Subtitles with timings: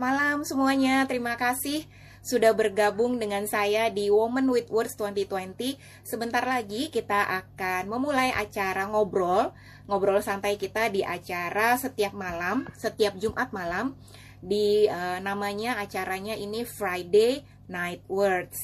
[0.00, 1.04] malam semuanya.
[1.04, 1.84] Terima kasih
[2.24, 5.76] sudah bergabung dengan saya di Women with Words 2020.
[6.08, 9.52] Sebentar lagi kita akan memulai acara ngobrol,
[9.84, 13.92] ngobrol santai kita di acara setiap malam, setiap Jumat malam
[14.40, 18.56] di uh, namanya acaranya ini Friday Night Words.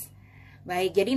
[0.64, 1.12] Baik, jadi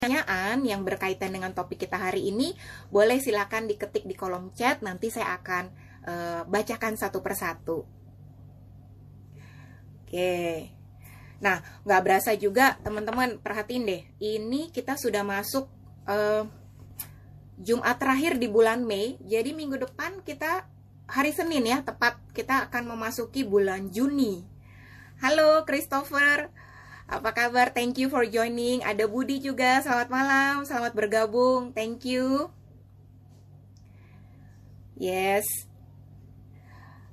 [0.00, 2.56] pertanyaan yang berkaitan dengan topik kita hari ini,
[2.88, 4.80] boleh silakan diketik di kolom chat.
[4.80, 5.64] Nanti saya akan
[6.08, 7.84] uh, bacakan satu persatu.
[10.00, 10.72] Oke.
[11.44, 14.02] Nah, nggak berasa juga teman-teman perhatiin deh.
[14.16, 15.68] Ini kita sudah masuk
[16.08, 16.48] uh,
[17.60, 19.20] Jumat terakhir di bulan Mei.
[19.20, 20.64] Jadi minggu depan kita
[21.12, 24.48] hari Senin ya, tepat kita akan memasuki bulan Juni.
[25.20, 26.48] Halo Christopher,
[27.10, 27.74] apa kabar?
[27.74, 28.86] Thank you for joining.
[28.86, 29.82] Ada Budi juga.
[29.82, 31.74] Selamat malam, selamat bergabung.
[31.74, 32.54] Thank you.
[35.00, 35.48] Yes,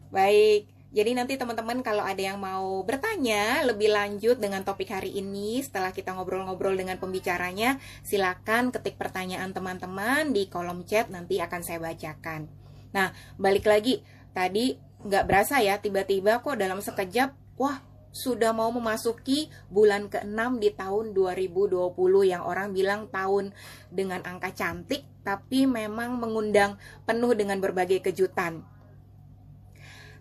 [0.07, 5.59] Baik, jadi nanti teman-teman kalau ada yang mau bertanya lebih lanjut dengan topik hari ini
[5.59, 7.75] setelah kita ngobrol-ngobrol dengan pembicaranya,
[8.07, 12.47] silakan ketik pertanyaan teman-teman di kolom chat nanti akan saya bacakan.
[12.95, 13.99] Nah, balik lagi
[14.31, 17.83] tadi nggak berasa ya tiba-tiba kok dalam sekejap, wah
[18.17, 21.93] sudah mau memasuki bulan ke-6 di tahun 2020
[22.25, 23.53] yang orang bilang tahun
[23.93, 28.65] dengan angka cantik tapi memang mengundang penuh dengan berbagai kejutan.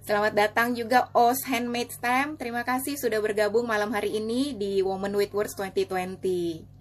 [0.07, 2.39] Selamat datang juga Os Handmade Stamp.
[2.39, 6.77] Terima kasih sudah bergabung malam hari ini di Women with Words 2020.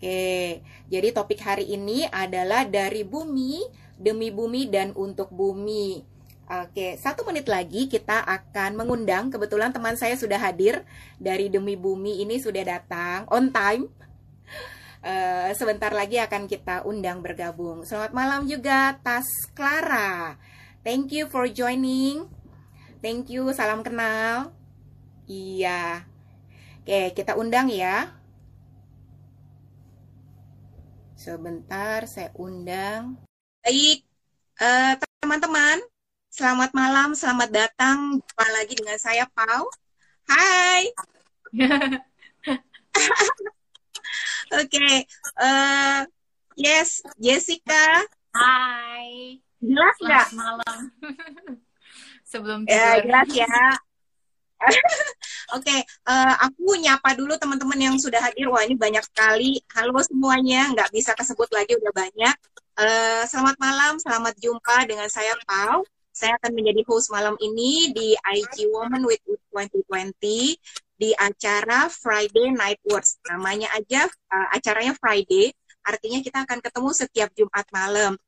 [0.00, 3.58] Oke, jadi topik hari ini adalah dari bumi,
[3.98, 6.09] demi bumi, dan untuk bumi.
[6.50, 9.30] Oke, satu menit lagi kita akan mengundang.
[9.30, 10.82] Kebetulan teman saya sudah hadir
[11.14, 13.86] dari demi bumi ini sudah datang on time.
[14.98, 17.86] Uh, sebentar lagi akan kita undang bergabung.
[17.86, 20.34] Selamat malam juga Tas Clara.
[20.82, 22.26] Thank you for joining.
[22.98, 24.50] Thank you, salam kenal.
[25.30, 26.02] Iya.
[26.82, 28.10] Oke, kita undang ya.
[31.14, 33.22] Sebentar, saya undang.
[33.62, 34.02] Baik,
[34.58, 35.78] teman eh, teman-teman,
[36.30, 38.22] selamat malam, selamat datang.
[38.22, 39.66] Jumpa lagi dengan saya, Pau.
[40.30, 40.94] Hai.
[44.50, 44.94] Oke, okay.
[45.38, 45.98] uh, eh,
[46.54, 48.06] yes, Jessica.
[48.34, 49.42] Hai.
[49.58, 50.26] Jelas nggak?
[50.34, 50.78] malam.
[52.30, 52.78] Sebelum ya, tidur.
[52.78, 53.46] Ya, jelas ya.
[55.58, 58.46] Oke, okay, uh, eh, aku nyapa dulu teman-teman yang sudah hadir.
[58.50, 59.58] Wah, ini banyak sekali.
[59.74, 62.36] Halo semuanya, nggak bisa kesebut lagi, udah banyak.
[62.78, 65.82] Uh, selamat malam, selamat jumpa dengan saya Pau.
[66.10, 69.22] Saya akan menjadi host malam ini di IG Woman with
[69.54, 70.58] 2020
[71.00, 73.22] di acara Friday Night Words.
[73.30, 75.54] Namanya aja uh, acaranya Friday,
[75.86, 78.18] artinya kita akan ketemu setiap Jumat malam.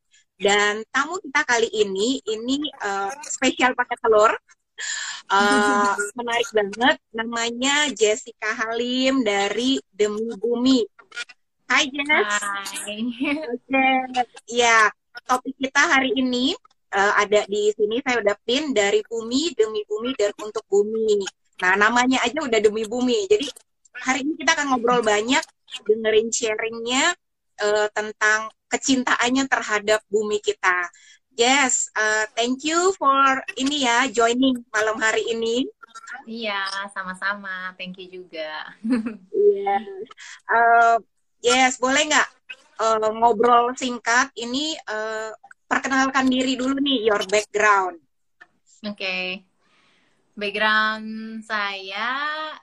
[0.41, 4.33] Dan tamu kita kali ini ini uh, spesial pakai telur.
[5.31, 10.87] Uh, menarik banget namanya Jessica Halim dari Demi Bumi.
[11.69, 12.09] Hai Jess.
[12.09, 12.99] Hai.
[13.53, 13.95] Oke, okay.
[14.49, 14.89] ya
[15.29, 16.57] topik kita hari ini
[16.93, 21.25] uh, ada di sini saya udah pin dari bumi demi bumi dan untuk bumi.
[21.65, 23.27] Nah namanya aja udah demi bumi.
[23.27, 23.49] Jadi
[24.05, 25.43] hari ini kita akan ngobrol banyak
[25.89, 27.17] dengerin sharingnya
[27.65, 30.89] uh, tentang kecintaannya terhadap bumi kita.
[31.33, 35.65] Yes, uh, thank you for ini ya joining malam hari ini.
[36.29, 36.61] Iya,
[36.93, 37.73] sama-sama.
[37.81, 38.73] Thank you juga.
[39.53, 39.69] Iya.
[39.69, 39.83] yeah.
[40.49, 40.97] uh,
[41.45, 42.29] yes, boleh nggak
[42.81, 44.33] uh, ngobrol singkat?
[44.33, 45.31] Ini uh,
[45.73, 47.97] perkenalkan diri dulu nih, your background.
[48.85, 48.93] Oke.
[49.01, 49.25] Okay.
[50.33, 52.09] Background saya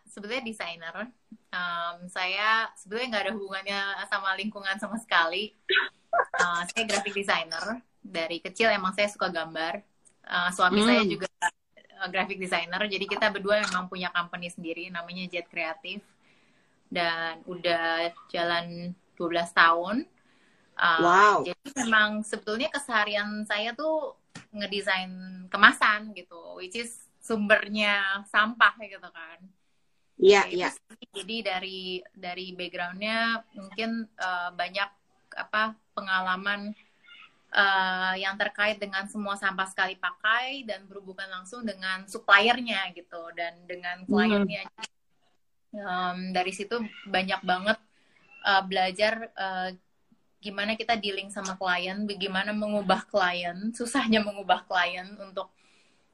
[0.09, 1.09] sebetulnya desainer
[1.53, 5.53] um, saya sebetulnya nggak ada hubungannya sama lingkungan sama sekali.
[6.37, 7.81] Uh, saya graphic designer.
[7.99, 9.81] Dari kecil emang saya suka gambar.
[10.25, 10.87] Uh, suami hmm.
[10.87, 11.29] saya juga
[12.01, 12.81] uh, graphic designer.
[12.85, 16.01] Jadi kita berdua memang punya company sendiri namanya Jet Kreatif.
[16.89, 19.95] Dan udah jalan 12 tahun.
[20.79, 21.37] Uh, wow.
[21.43, 24.15] Jadi memang sebetulnya keseharian saya tuh
[24.55, 25.11] ngedesain
[25.51, 29.39] kemasan gitu, which is sumbernya sampah gitu kan.
[30.19, 30.69] Iya, iya.
[31.11, 31.81] Jadi dari
[32.15, 34.89] dari backgroundnya mungkin uh, banyak
[35.35, 36.75] apa pengalaman
[37.53, 43.63] uh, yang terkait dengan semua sampah sekali pakai dan berhubungan langsung dengan suppliernya gitu dan
[43.67, 44.67] dengan kliennya.
[44.67, 44.87] Hmm.
[45.69, 47.77] Um, dari situ banyak banget
[48.41, 49.69] uh, belajar uh,
[50.39, 55.51] gimana kita dealing sama klien, bagaimana mengubah klien, susahnya mengubah klien untuk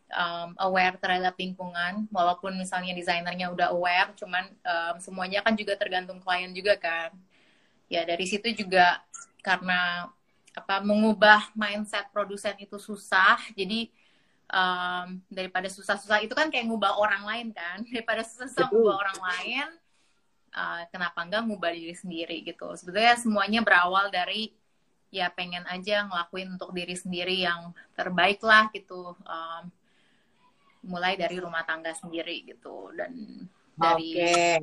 [0.09, 6.17] um, aware terhadap lingkungan walaupun misalnya desainernya udah aware cuman um, semuanya kan juga tergantung
[6.21, 7.13] klien juga kan.
[7.85, 9.01] Ya dari situ juga
[9.45, 10.09] karena
[10.57, 13.91] apa mengubah mindset produsen itu susah jadi
[14.49, 17.85] um, daripada susah-susah itu kan kayak ngubah orang lain kan.
[17.93, 19.67] Daripada susah-susah ngubah orang lain
[20.55, 24.55] uh, kenapa enggak ngubah diri sendiri gitu sebetulnya semuanya berawal dari
[25.11, 29.63] ya pengen aja ngelakuin untuk diri sendiri yang terbaik lah gitu um,
[30.85, 33.13] mulai dari rumah tangga sendiri gitu dan
[33.75, 34.59] dari okay.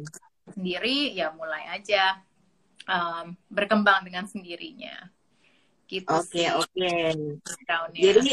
[0.52, 2.20] sendiri ya mulai aja
[2.88, 5.08] um, berkembang dengan sendirinya
[5.92, 6.72] gitu Oke, okay, oke.
[6.72, 8.00] Okay.
[8.00, 8.32] Jadi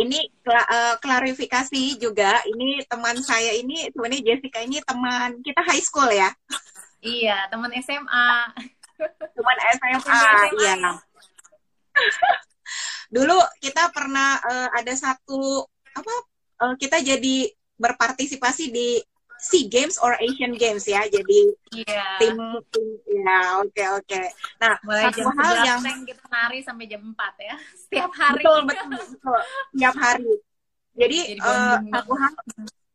[0.00, 6.08] ini uh, klarifikasi juga, ini teman saya ini sebenarnya Jessica ini teman kita high school
[6.08, 6.32] ya.
[7.02, 8.28] Iya, teman SMA.
[9.34, 10.22] Teman SMA,
[10.58, 10.74] iya.
[13.08, 15.64] Dulu kita pernah uh, ada satu
[15.94, 16.14] apa
[16.62, 17.48] uh, kita jadi
[17.78, 18.98] berpartisipasi di
[19.38, 21.06] SEA Games or Asian Games ya.
[21.06, 21.40] Jadi
[21.86, 22.18] yeah.
[22.18, 22.36] tim
[22.74, 24.04] tim ya oke okay, oke.
[24.04, 24.26] Okay.
[24.58, 27.56] Nah, Mulai satu jam hal yang kita nari sampai jam 4 ya.
[27.78, 28.42] Setiap hari.
[28.42, 29.40] Betul, betul, betul.
[29.72, 30.34] Setiap hari.
[30.98, 32.32] Jadi, Jadi uh, satu hal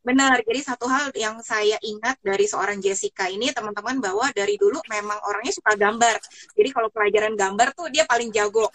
[0.04, 0.44] benar.
[0.44, 5.18] Jadi satu hal yang saya ingat dari seorang Jessica ini teman-teman bahwa dari dulu memang
[5.24, 6.20] orangnya suka gambar.
[6.54, 8.68] Jadi kalau pelajaran gambar tuh dia paling jago.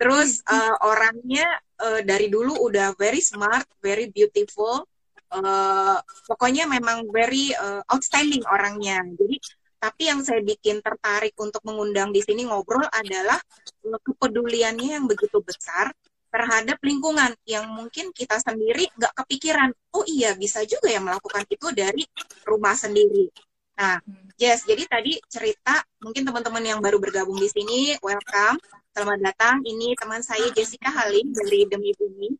[0.00, 1.44] Terus uh, orangnya
[1.76, 4.88] uh, dari dulu udah very smart, very beautiful
[5.34, 9.00] uh, pokoknya memang very uh, outstanding orangnya.
[9.14, 9.36] Jadi
[9.80, 13.40] tapi yang saya bikin tertarik untuk mengundang di sini ngobrol adalah
[13.80, 15.88] kepeduliannya yang begitu besar
[16.30, 19.74] terhadap lingkungan yang mungkin kita sendiri nggak kepikiran.
[19.92, 22.06] Oh iya bisa juga ya melakukan itu dari
[22.46, 23.28] rumah sendiri.
[23.76, 23.98] Nah,
[24.38, 28.60] Jess, jadi tadi cerita mungkin teman-teman yang baru bergabung di sini, welcome,
[28.92, 29.56] selamat datang.
[29.64, 32.30] Ini teman saya Jessica Halim dari Demi Bumi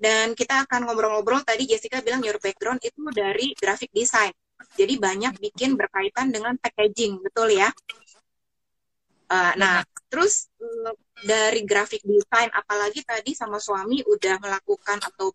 [0.00, 4.32] dan kita akan ngobrol-ngobrol tadi Jessica bilang your background itu dari graphic design.
[4.72, 7.68] Jadi banyak bikin berkaitan dengan packaging, betul ya?
[9.30, 15.32] Uh, nah, terus uh, dari graphic design, apalagi tadi sama suami udah melakukan atau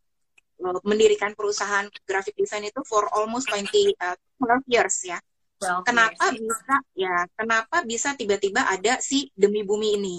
[0.65, 4.17] uh, mendirikan perusahaan graphic design itu for almost 20 uh,
[4.65, 5.19] years ya.
[5.61, 6.39] Well, kenapa yes.
[6.43, 7.17] bisa ya?
[7.39, 10.17] Kenapa bisa tiba-tiba ada si demi bumi ini?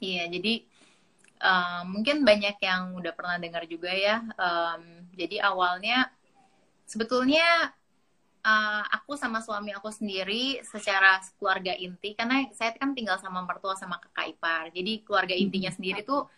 [0.00, 0.64] Iya, jadi
[1.40, 4.24] um, mungkin banyak yang udah pernah dengar juga ya.
[4.36, 6.08] Um, jadi awalnya
[6.88, 7.72] sebetulnya
[8.46, 13.74] uh, aku sama suami aku sendiri secara keluarga inti karena saya kan tinggal sama mertua
[13.74, 14.70] sama kakak ipar.
[14.70, 15.44] Jadi keluarga hmm.
[15.50, 16.30] intinya sendiri tuh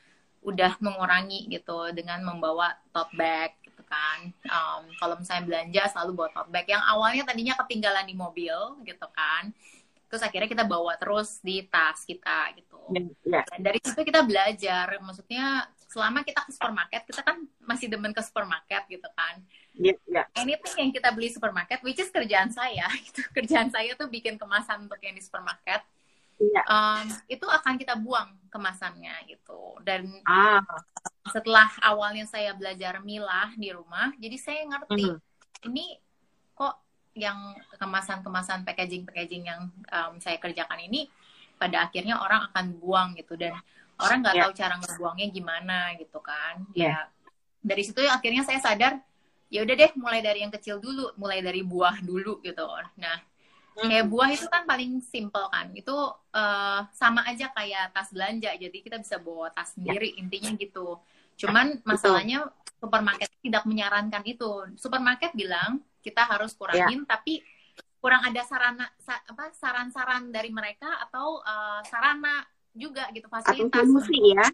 [0.49, 4.33] udah mengurangi gitu dengan membawa tote bag gitu kan.
[4.49, 8.57] Um, kalau misalnya belanja selalu bawa tote bag yang awalnya tadinya ketinggalan di mobil
[8.89, 9.53] gitu kan
[10.09, 12.81] terus akhirnya kita bawa terus di tas kita gitu
[13.29, 13.45] yeah.
[13.45, 18.25] dan dari situ kita belajar maksudnya selama kita ke supermarket kita kan masih demen ke
[18.25, 19.45] supermarket gitu kan
[19.79, 20.27] yeah, yeah.
[20.35, 24.85] anything yang kita beli supermarket which is kerjaan saya itu kerjaan saya tuh bikin kemasan
[24.91, 25.81] untuk yang di supermarket
[26.43, 26.65] yeah.
[26.67, 30.63] um, itu akan kita buang kemasannya gitu dan ah.
[31.31, 35.69] setelah awalnya saya belajar milah di rumah jadi saya ngerti mm -hmm.
[35.71, 35.87] ini
[36.59, 36.75] kok
[37.19, 41.11] yang kemasan-kemasan packaging-packaging yang um, saya kerjakan ini
[41.59, 43.59] pada akhirnya orang akan buang gitu dan
[43.99, 44.45] orang nggak yeah.
[44.47, 47.03] tahu cara ngebuangnya gimana gitu kan yeah.
[47.03, 47.19] ya
[47.59, 49.03] dari situ akhirnya saya sadar
[49.49, 52.69] ya udah deh mulai dari yang kecil dulu mulai dari buah dulu gitu.
[53.01, 53.17] Nah
[53.79, 55.71] kayak buah itu kan paling simple kan.
[55.73, 55.95] Itu
[56.35, 58.51] uh, sama aja kayak tas belanja.
[58.59, 60.21] Jadi kita bisa bawa tas sendiri yeah.
[60.21, 60.99] intinya gitu.
[61.39, 64.75] Cuman masalahnya supermarket tidak menyarankan itu.
[64.77, 67.09] Supermarket bilang kita harus kurangin yeah.
[67.09, 67.41] tapi
[67.99, 74.47] kurang ada sarana sa, apa saran-saran dari mereka atau uh, sarana juga gitu fasilitas ya.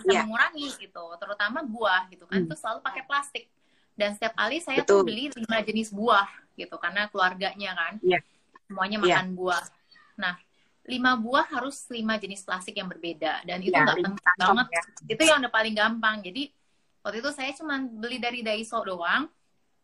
[0.00, 0.24] bisa yeah.
[0.24, 1.04] mengurangi gitu.
[1.16, 2.46] Terutama buah gitu kan hmm.
[2.48, 3.44] itu selalu pakai plastik
[3.96, 5.02] dan setiap kali saya Betul.
[5.02, 8.20] tuh beli lima jenis buah gitu karena keluarganya kan yeah.
[8.68, 9.04] semuanya iya.
[9.04, 9.36] makan yeah.
[9.36, 9.64] buah
[10.16, 10.34] nah
[10.86, 14.66] lima buah harus lima jenis plastik yang berbeda dan itu iya, nggak yeah, penting banget
[14.70, 14.82] ya.
[15.10, 16.42] itu yang udah paling gampang jadi
[17.02, 19.26] waktu itu saya cuma beli dari Daiso doang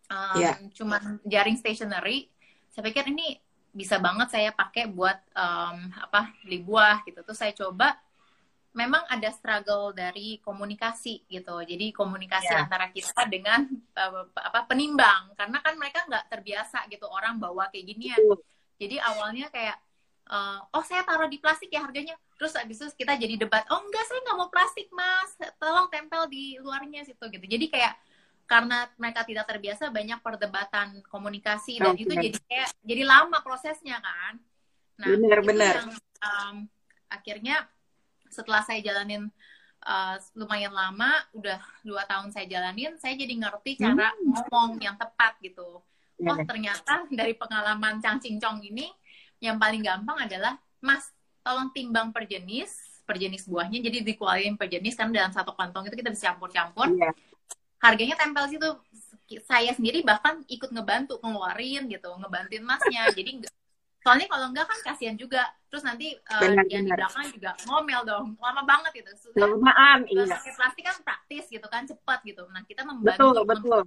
[0.07, 0.55] um, yeah.
[0.77, 2.31] cuman jaring stationery
[2.71, 3.41] saya pikir ini
[3.73, 7.97] bisa banget saya pakai buat um, apa beli buah gitu tuh saya coba
[8.73, 11.61] memang ada struggle dari komunikasi gitu.
[11.61, 12.65] Jadi komunikasi yeah.
[12.65, 15.37] antara kita dengan uh, apa penimbang.
[15.37, 18.21] Karena kan mereka nggak terbiasa gitu orang bawa kayak ginian.
[18.29, 18.41] Uh.
[18.81, 19.79] jadi awalnya kayak
[20.27, 22.17] uh, oh saya taruh di plastik ya harganya.
[22.41, 25.31] Terus abis itu kita jadi debat oh enggak saya nggak mau plastik mas.
[25.61, 27.45] Tolong tempel di luarnya situ gitu.
[27.45, 27.95] Jadi kayak
[28.49, 34.41] karena mereka tidak terbiasa banyak perdebatan komunikasi dan itu jadi kayak jadi lama prosesnya kan.
[34.97, 35.89] Nah benar-benar
[36.21, 36.67] um,
[37.13, 37.69] akhirnya
[38.33, 39.29] setelah saya jalanin
[39.85, 44.49] uh, lumayan lama udah dua tahun saya jalanin saya jadi ngerti cara hmm.
[44.49, 45.85] ngomong yang tepat gitu.
[46.23, 48.87] Oh ternyata dari pengalaman cang cincong ini
[49.43, 51.11] yang paling gampang adalah mas
[51.43, 53.83] tolong timbang per jenis per jenis buahnya.
[53.83, 56.89] Jadi dikeluarin per jenis kan dalam satu kantong itu kita bisa campur-campur.
[56.95, 57.13] Iya.
[57.83, 58.71] harganya tempel situ.
[59.43, 63.11] Saya sendiri bahkan ikut ngebantu ngeluarin gitu ngebantuin masnya.
[63.11, 63.43] Jadi
[64.03, 66.99] soalnya kalau enggak kan kasihan juga terus nanti uh, Benar, yang di benar.
[67.07, 70.37] belakang juga ngomel dong lama banget gitu Kelamaan, kalau iya.
[70.37, 73.81] pakai plastik kan praktis gitu kan cepat gitu nah kita membantu Betul, betul.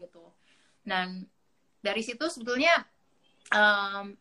[0.00, 0.24] gitu
[0.82, 1.28] dan
[1.84, 2.82] dari situ sebetulnya
[3.52, 4.16] em,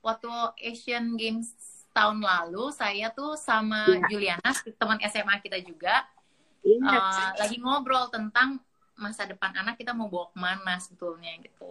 [0.00, 0.28] waktu
[0.66, 1.52] Asian Games
[1.92, 4.08] tahun lalu saya tuh sama Iya.
[4.08, 4.50] Juliana
[4.80, 6.08] teman SMA kita juga
[6.64, 6.78] Iya.
[6.80, 8.62] uh, lagi ngobrol tentang
[8.96, 11.66] masa depan anak kita mau bawa ke mana sebetulnya gitu.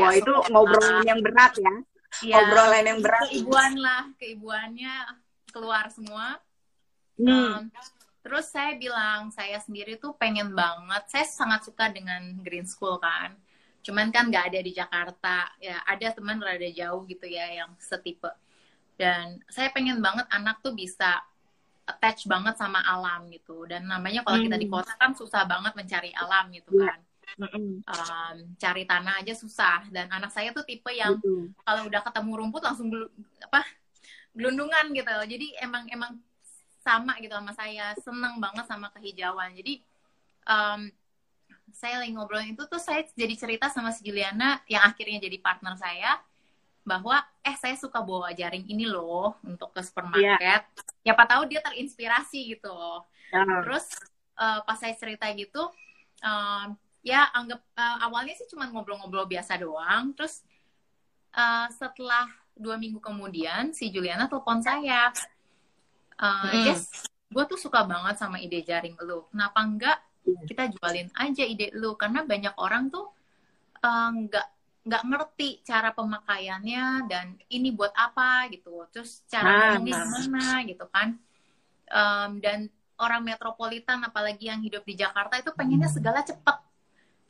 [0.00, 1.74] Wah, itu ngobrolan yang berat ya.
[2.20, 3.32] Iya, Obrolan yang berat.
[3.32, 4.94] Keibuan lah, keibuannya
[5.48, 6.36] keluar semua.
[7.16, 7.68] Hmm.
[7.68, 7.72] Um,
[8.20, 11.08] terus saya bilang saya sendiri tuh pengen banget.
[11.08, 13.32] Saya sangat suka dengan Green School kan.
[13.82, 15.50] Cuman kan nggak ada di Jakarta.
[15.58, 18.30] Ya ada teman rada jauh gitu ya yang setipe.
[18.96, 21.18] Dan saya pengen banget anak tuh bisa
[21.82, 23.66] attach banget sama alam gitu.
[23.66, 24.78] Dan namanya kalau kita di Hmm.
[24.80, 26.86] kota kan susah banget mencari alam gitu Iya.
[26.94, 27.00] kan.
[27.38, 29.88] Um, cari tanah aja susah.
[29.88, 31.50] Dan anak saya tuh tipe yang Betul.
[31.64, 33.12] kalau udah ketemu rumput langsung gelu-
[33.44, 33.64] apa
[34.36, 35.12] gelundungan gitu.
[35.28, 36.12] Jadi emang emang
[36.82, 37.96] sama gitu sama saya.
[38.00, 39.54] Seneng banget sama kehijauan.
[39.56, 39.82] Jadi
[40.48, 40.80] em,
[41.72, 45.74] saya lagi ngobrolin itu tuh saya jadi cerita sama si Juliana yang akhirnya jadi partner
[45.80, 46.20] saya
[46.82, 50.66] bahwa eh saya suka bawa jaring ini loh untuk ke supermarket.
[51.06, 52.68] Siapa tahu dia terinspirasi gitu.
[52.68, 53.88] Loh Nah, terus
[54.36, 55.72] eh, pas saya cerita gitu
[56.20, 60.14] em, ya anggap eh, awalnya sih cuma ngobrol-ngobrol biasa doang.
[60.14, 60.42] Terus
[61.34, 65.10] eh, setelah dua minggu kemudian si Juliana telepon saya.
[65.12, 65.20] Eh,
[66.22, 66.64] Hmm.
[66.64, 69.26] Jess gue tuh suka banget sama ide jaring lu.
[69.32, 70.38] Kenapa enggak Iya.
[70.46, 71.98] kita jualin aja ide lu?
[71.98, 73.10] Karena banyak orang tuh
[73.82, 74.46] eh, nggak
[74.82, 78.82] nggak ngerti cara pemakaiannya dan ini buat apa gitu.
[78.90, 80.18] Terus cara ngomongnya nah.
[80.18, 81.08] gimana gitu kan.
[81.92, 82.58] Em, dan
[82.98, 86.56] orang metropolitan apalagi yang hidup di Jakarta itu pengennya segala cepet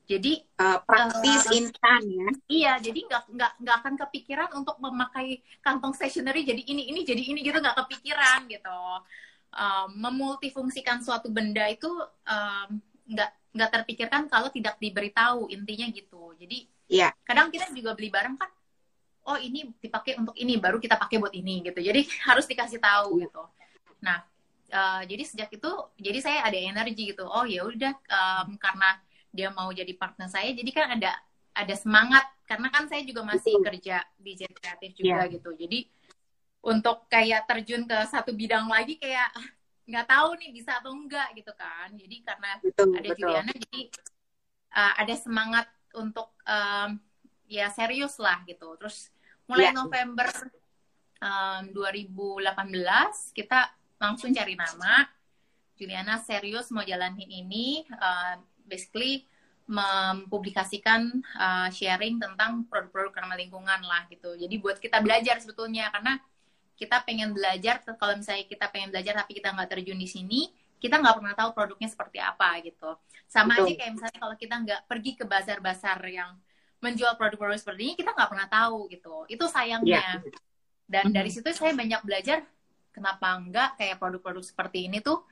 [0.09, 2.29] jadi eh, praktis Eh, instan ya.
[2.51, 7.23] iya jadi nggak nggak nggak akan kepikiran untuk memakai kantong stationery jadi ini ini jadi
[7.23, 8.79] ini gitu nggak kepikiran gitu
[9.53, 11.85] Em, memultifungsikan suatu benda itu
[12.25, 17.13] em, nggak nggak terpikirkan kalau tidak diberitahu intinya gitu jadi Iya.
[17.21, 18.49] kadang kita juga beli barang kan
[19.29, 22.01] oh ini dipakai untuk ini baru kita pakai buat ini gitu jadi
[22.33, 23.29] harus dikasih tahu Iya.
[23.29, 23.43] gitu
[24.01, 24.19] nah
[24.73, 28.89] eh, jadi sejak itu jadi saya ada energi gitu oh ya udah em, karena
[29.33, 31.13] dia mau jadi partner saya jadi kan ada
[31.53, 33.65] ada semangat karena kan saya juga masih Betul.
[33.73, 35.33] kerja di Jet kreatif juga Iya.
[35.41, 35.81] gitu jadi
[36.63, 39.49] untuk kayak terjun ke satu bidang lagi kayak ah,
[39.89, 43.19] nggak tahu nih bisa atau enggak gitu kan jadi karena Betul, ada betul.
[43.19, 43.81] Juliana jadi
[44.77, 46.91] uh, ada semangat untuk um,
[47.51, 49.11] ya serius lah gitu terus
[49.49, 49.77] mulai Ya.
[49.77, 50.29] November
[51.19, 53.61] um, 2018 kita
[53.99, 55.05] langsung cari nama
[55.77, 59.27] Juliana serius mau jalanin ini uh, basically
[59.67, 64.35] mempublikasikan uh, sharing tentang produk-produk ramah lingkungan lah gitu.
[64.35, 66.19] Jadi buat kita belajar sebetulnya karena
[66.75, 70.41] kita pengen belajar kalau misalnya kita pengen belajar tapi kita nggak terjun di sini
[70.83, 72.99] kita nggak pernah tahu produknya seperti apa gitu.
[73.31, 73.71] Sama Betul.
[73.71, 76.31] aja kayak misalnya kalau kita nggak pergi ke bazar-bazar yang
[76.83, 79.17] menjual produk-produk seperti ini kita nggak pernah tahu gitu.
[79.31, 80.19] Itu sayangnya.
[80.83, 81.15] Dan Mhm.
[81.15, 82.43] dari situ saya banyak belajar
[82.91, 85.23] kenapa nggak kayak produk-produk seperti ini tuh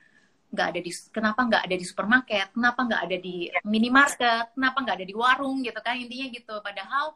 [0.51, 2.47] nggak ada di kenapa nggak ada di supermarket?
[2.51, 4.51] Kenapa nggak ada di minimarket?
[4.51, 5.95] Kenapa nggak ada di warung gitu kan?
[5.95, 6.55] Intinya gitu.
[6.59, 7.15] Padahal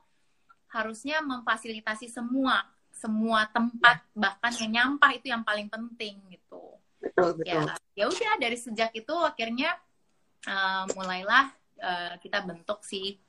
[0.71, 2.63] harusnya memfasilitasi semua
[2.95, 6.79] semua tempat bahkan yang nyampah itu yang paling penting gitu.
[7.03, 7.51] Betul, betul.
[7.51, 9.75] ya ya udah dari sejak itu akhirnya
[10.47, 13.19] eh, mulailah eh, kita bentuk si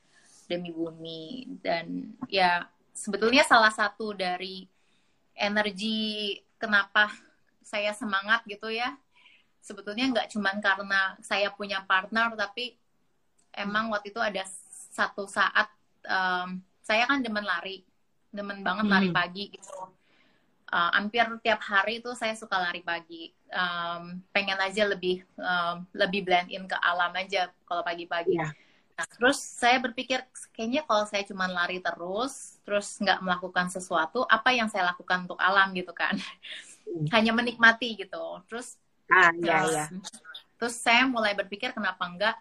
[0.46, 1.58] demi bumi.
[1.58, 2.62] Dan ya
[2.94, 4.70] sebetulnya salah satu dari
[5.34, 7.10] energi kenapa
[7.66, 8.94] saya semangat gitu ya
[9.66, 12.78] sebetulnya nggak cuman karena saya punya partner tapi
[13.50, 14.46] emang waktu itu ada
[14.94, 15.66] satu saat
[16.06, 17.82] em, saya kan demen lari
[18.30, 19.18] demen banget lari Hmm.
[19.18, 19.74] pagi gitu
[20.66, 26.26] Uh, hampir tiap hari tuh saya suka lari pagi Em, pengen aja lebih em, lebih
[26.26, 28.50] blend in ke alam aja kalau pagi-pagi Iya.
[28.96, 30.24] Nah, terus saya berpikir
[30.56, 35.36] kayaknya kalau saya cuma lari terus, terus nggak melakukan sesuatu, apa yang saya lakukan untuk
[35.38, 36.16] alam gitu kan?
[36.88, 37.06] Hmm.
[37.12, 38.40] Hanya menikmati gitu.
[38.48, 39.84] Terus, Ah, iya, iya.
[40.58, 42.36] terus saya mulai berpikir kenapa enggak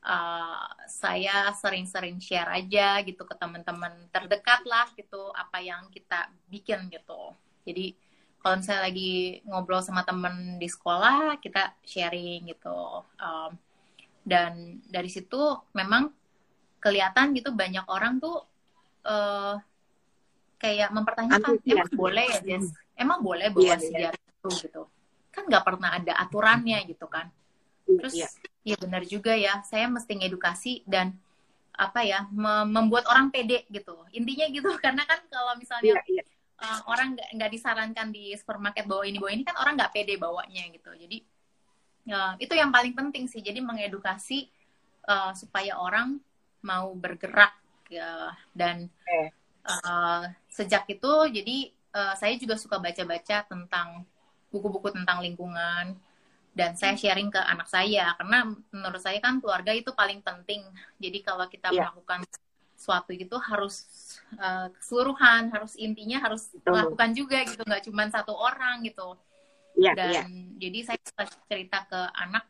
[0.00, 6.88] uh, saya sering-sering share aja gitu ke teman-teman terdekat lah gitu apa yang kita bikin
[6.88, 7.34] gitu.
[7.66, 7.92] Jadi
[8.40, 13.02] kalau misalnya lagi ngobrol sama temen di sekolah, kita sharing gitu.
[13.18, 13.58] Um,
[14.22, 15.38] dan dari situ
[15.74, 16.14] memang
[16.78, 18.46] kelihatan gitu banyak orang tuh
[19.06, 19.54] eh
[20.56, 21.74] kayak mempertanyakan Antusias.
[21.78, 24.10] emang boleh ya Jess emang boleh bawa si iya.
[24.10, 24.82] jaring itu gitu
[25.36, 27.28] kan nggak pernah ada aturannya gitu kan
[27.86, 28.28] Iya, terus iya.
[28.66, 31.14] ya benar juga ya saya mesti ngedukasi dan
[31.76, 36.24] apa ya me- membuat orang pede gitu intinya gitu karena kan kalau misalnya Iya, iya.
[36.58, 40.66] uh, orang nggak disarankan di supermarket bawa ini bawa ini kan orang nggak pede bawanya
[40.74, 41.16] gitu jadi
[42.10, 44.50] uh, itu yang paling penting sih jadi mengedukasi
[45.06, 46.18] uh, supaya orang
[46.66, 47.54] mau bergerak
[47.86, 48.34] ya.
[48.50, 48.90] dan
[49.62, 51.56] uh, sejak itu jadi
[51.94, 54.02] uh, saya juga suka baca-baca tentang
[54.50, 55.96] buku-buku tentang lingkungan.
[56.56, 60.64] Dan saya sharing ke anak saya karena menurut saya kan keluarga itu paling penting.
[60.96, 61.92] Jadi kalau kita Iya.
[61.92, 62.24] melakukan
[62.76, 63.84] suatu itu harus
[64.36, 66.76] uh, keseluruhan harus intinya harus Betul.
[66.76, 69.16] melakukan juga gitu nggak cuma satu orang gitu.
[69.76, 70.22] Iya, dan iya.
[70.56, 72.48] jadi saya cerita ke anak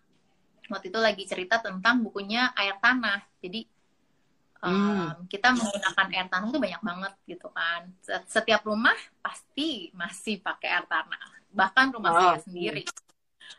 [0.71, 3.23] waktu itu lagi cerita tentang bukunya air tanah.
[3.43, 3.67] Jadi
[4.63, 7.91] um, kita menggunakan air tanah itu banyak banget gitu kan.
[8.03, 12.83] Set- setiap rumah pasti masih pakai air tanah bahkan rumah Oh, saya sendiri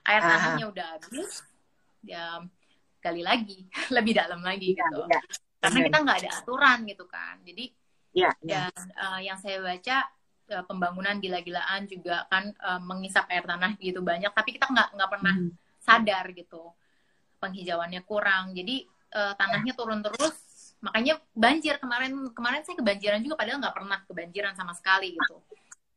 [0.04, 0.30] air Aha.
[0.30, 1.44] tanahnya udah habis
[2.02, 2.44] ya
[2.98, 5.20] kali lagi lebih dalam lagi Iya, gitu iya.
[5.58, 7.66] karena kita nggak ada aturan gitu kan jadi
[8.12, 8.68] Iya, iya.
[8.70, 9.98] dan uh, yang saya baca
[10.50, 15.10] uh, pembangunan gila-gilaan juga kan uh, mengisap air tanah gitu banyak tapi kita nggak nggak
[15.12, 15.52] pernah Hmm.
[15.80, 16.74] sadar gitu
[17.38, 20.36] penghijauannya kurang jadi uh, tanahnya turun terus
[20.78, 25.38] makanya banjir kemarin kemarin saya kebanjiran juga padahal nggak pernah kebanjiran sama sekali gitu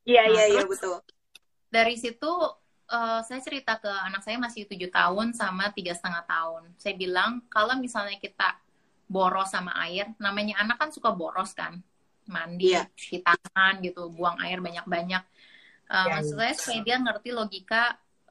[0.00, 0.98] Iya, Nah, iya, iya, terus- betul.
[1.70, 2.26] Dari situ
[2.90, 6.74] uh, saya cerita ke anak saya masih tujuh tahun sama tiga setengah tahun.
[6.76, 8.58] Saya bilang kalau misalnya kita
[9.06, 11.82] boros sama air namanya anak kan suka boros kan
[12.30, 12.86] mandi Iya.
[12.94, 15.22] cuci tangan gitu buang air banyak-banyak.
[15.90, 17.82] Uh, Iya, maksud saya supaya dia ngerti logika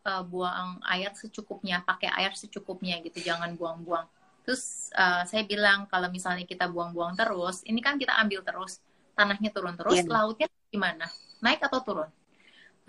[0.08, 4.08] uh, buang air secukupnya pakai air secukupnya gitu jangan buang-buang.
[4.48, 8.80] Terus uh, saya bilang kalau misalnya kita buang-buang terus ini kan kita ambil terus
[9.16, 10.08] tanahnya turun terus Iya.
[10.08, 11.08] lautnya gimana?
[11.44, 12.08] Naik atau turun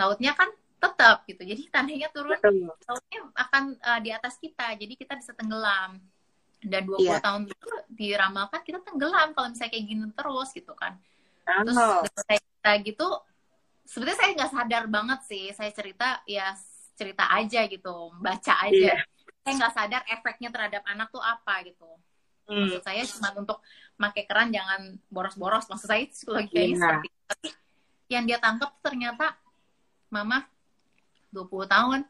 [0.00, 0.48] lautnya kan
[0.80, 1.44] tetap gitu.
[1.44, 2.72] Jadi tanahnya turun Betul.
[2.88, 4.72] lautnya akan uh, di atas kita.
[4.74, 6.00] Jadi kita bisa tenggelam.
[6.60, 7.16] Dan 20 Iya.
[7.24, 10.96] tahun itu diramalkan kita tenggelam kalau misalnya kayak gini terus gitu kan.
[11.44, 13.08] Terus Oh, dengan saya cerita gitu
[13.82, 15.44] sebenarnya saya nggak sadar banget sih.
[15.52, 16.52] Saya cerita ya
[16.96, 18.12] cerita aja gitu.
[18.16, 18.92] Baca aja.
[18.96, 19.04] Iya.
[19.40, 21.88] saya nggak sadar efeknya terhadap anak tuh apa gitu.
[22.44, 22.66] Hmm.
[22.66, 23.62] maksud saya cuma untuk
[23.96, 25.64] pakai keran jangan boros-boros.
[25.64, 26.76] Maksud saya logikanya Iya.
[26.76, 27.22] seperti itu.
[27.24, 27.48] Tapi
[28.10, 29.32] yang dia tangkap ternyata
[30.10, 30.44] mama
[31.30, 32.00] 20 tahun.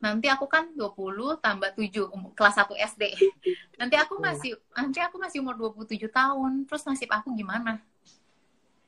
[0.00, 3.16] Nanti aku kan 20 tambah 7 um- kelas 1 SD
[3.80, 4.22] nanti aku Iya.
[4.26, 6.64] masih nanti aku masih umur 27 tahun.
[6.68, 7.80] Terus nasib aku gimana?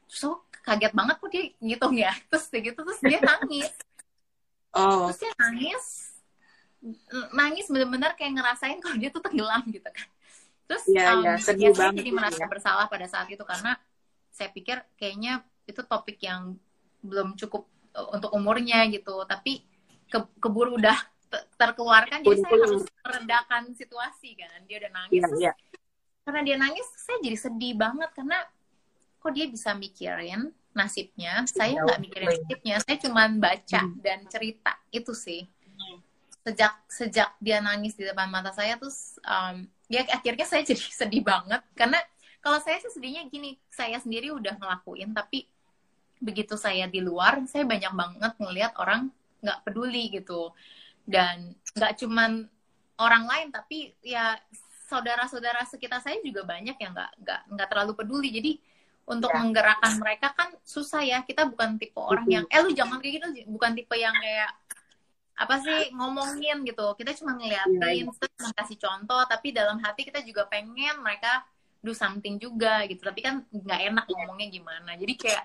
[0.08, 3.70] Terus aku kaget banget kok dia ngitung ya terus dia gitu terus dia nangis.
[4.76, 5.84] Oh, terus dia nangis.
[7.32, 10.08] Nangis bener-bener kayak ngerasain kalau dia tuh tenggelam gitu kan.
[10.66, 12.16] Terus Iya, um, iya, ya sedih saya banget jadi ya.
[12.18, 13.78] merasa bersalah pada saat itu karena
[14.28, 16.58] saya pikir kayaknya itu topik yang
[17.00, 17.64] belum cukup
[18.12, 19.24] untuk umurnya gitu.
[19.24, 19.64] Tapi
[20.06, 24.60] ke- keburu udah te- terkeluarkan jadi saya harus meredakan situasi kan.
[24.64, 25.12] Dia udah nangis.
[25.12, 25.52] Iya, terus iya.
[26.22, 28.10] karena dia nangis saya jadi sedih banget.
[28.12, 28.38] Karena
[29.18, 31.42] kok dia bisa mikirin nasibnya?
[31.48, 32.36] Saya nggak mikirin Iya.
[32.36, 32.74] nasibnya.
[32.84, 33.96] Saya cuman baca Hmm.
[33.98, 34.72] dan cerita.
[34.90, 35.46] Itu sih.
[36.46, 41.26] Sejak sejak dia nangis di depan mata saya terus um, ya akhirnya saya jadi sedih
[41.26, 41.58] banget.
[41.74, 41.98] Karena
[42.38, 45.50] kalau saya sih sedihnya gini saya sendiri udah ngelakuin tapi
[46.18, 49.12] begitu saya di luar saya banyak banget ngelihat orang
[49.44, 50.50] nggak peduli gitu.
[51.06, 52.48] Dan nggak cuman
[52.96, 54.34] orang lain tapi ya
[54.86, 58.30] saudara-saudara sekitar saya juga banyak yang nggak nggak nggak terlalu peduli.
[58.32, 58.52] Jadi
[59.06, 59.38] untuk Ya.
[59.38, 61.22] menggerakkan mereka kan susah ya.
[61.22, 64.50] Kita bukan tipe orang yang eh lu jangan kayak gitu bukan tipe yang kayak
[65.36, 66.96] apa sih ngomongin gitu.
[66.96, 69.22] Kita cuma ngeliatin Iya, terus kasih contoh.
[69.28, 71.44] Tapi dalam hati kita juga pengen mereka
[71.86, 73.06] do something juga gitu.
[73.06, 74.90] Tapi kan nggak enak ngomongnya gimana.
[74.98, 75.44] Jadi kayak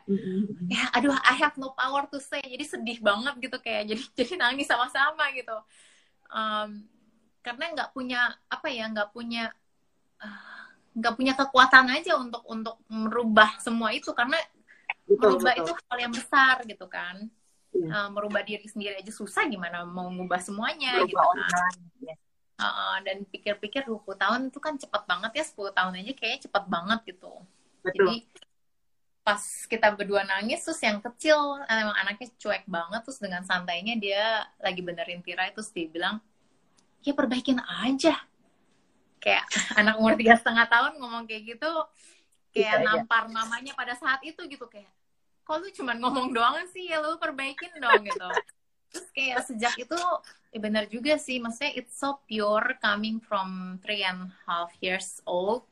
[0.65, 2.41] ya aduh I have no power to say.
[2.41, 5.53] Jadi sedih banget gitu kayak jadi jadi nangis sama-sama gitu.
[6.33, 6.89] Em,
[7.45, 9.53] karena nggak punya apa ya nggak punya
[10.17, 10.65] ah,
[10.97, 14.09] nggak punya kekuatan aja untuk untuk merubah semua itu.
[14.17, 14.41] Karena
[15.05, 15.63] Betul, merubah betul.
[15.69, 17.29] itu hal yang besar gitu kan.
[17.71, 21.31] Eh, merubah diri sendiri aja susah gimana mau ngubah semuanya gitu Berubah kan.
[21.39, 22.17] orang lain.
[22.61, 26.63] Heeh, dan pikir-pikir 20 tahun itu kan cepat banget ya 10 tahun aja kayaknya cepat
[26.69, 27.33] banget gitu
[27.81, 27.93] Betul.
[27.97, 28.15] jadi
[29.21, 34.45] pas kita berdua nangis terus yang kecil emang anaknya cuek banget terus dengan santainya dia
[34.57, 36.17] lagi benerin tirai terus dia bilang
[37.05, 38.17] ya perbaikin aja
[39.21, 39.45] kayak
[39.79, 41.71] anak umur tiga setengah tahun ngomong kayak gitu
[42.51, 42.85] kayak Iya, iya.
[43.05, 44.89] nampar namanya pada saat itu gitu kayak
[45.45, 48.29] kok lu cuman ngomong doang sih ya lu perbaikin dong gitu
[48.91, 49.97] terus kayak sejak itu
[50.51, 55.63] ya benar juga sih maksudnya it's so pure coming from three and half years old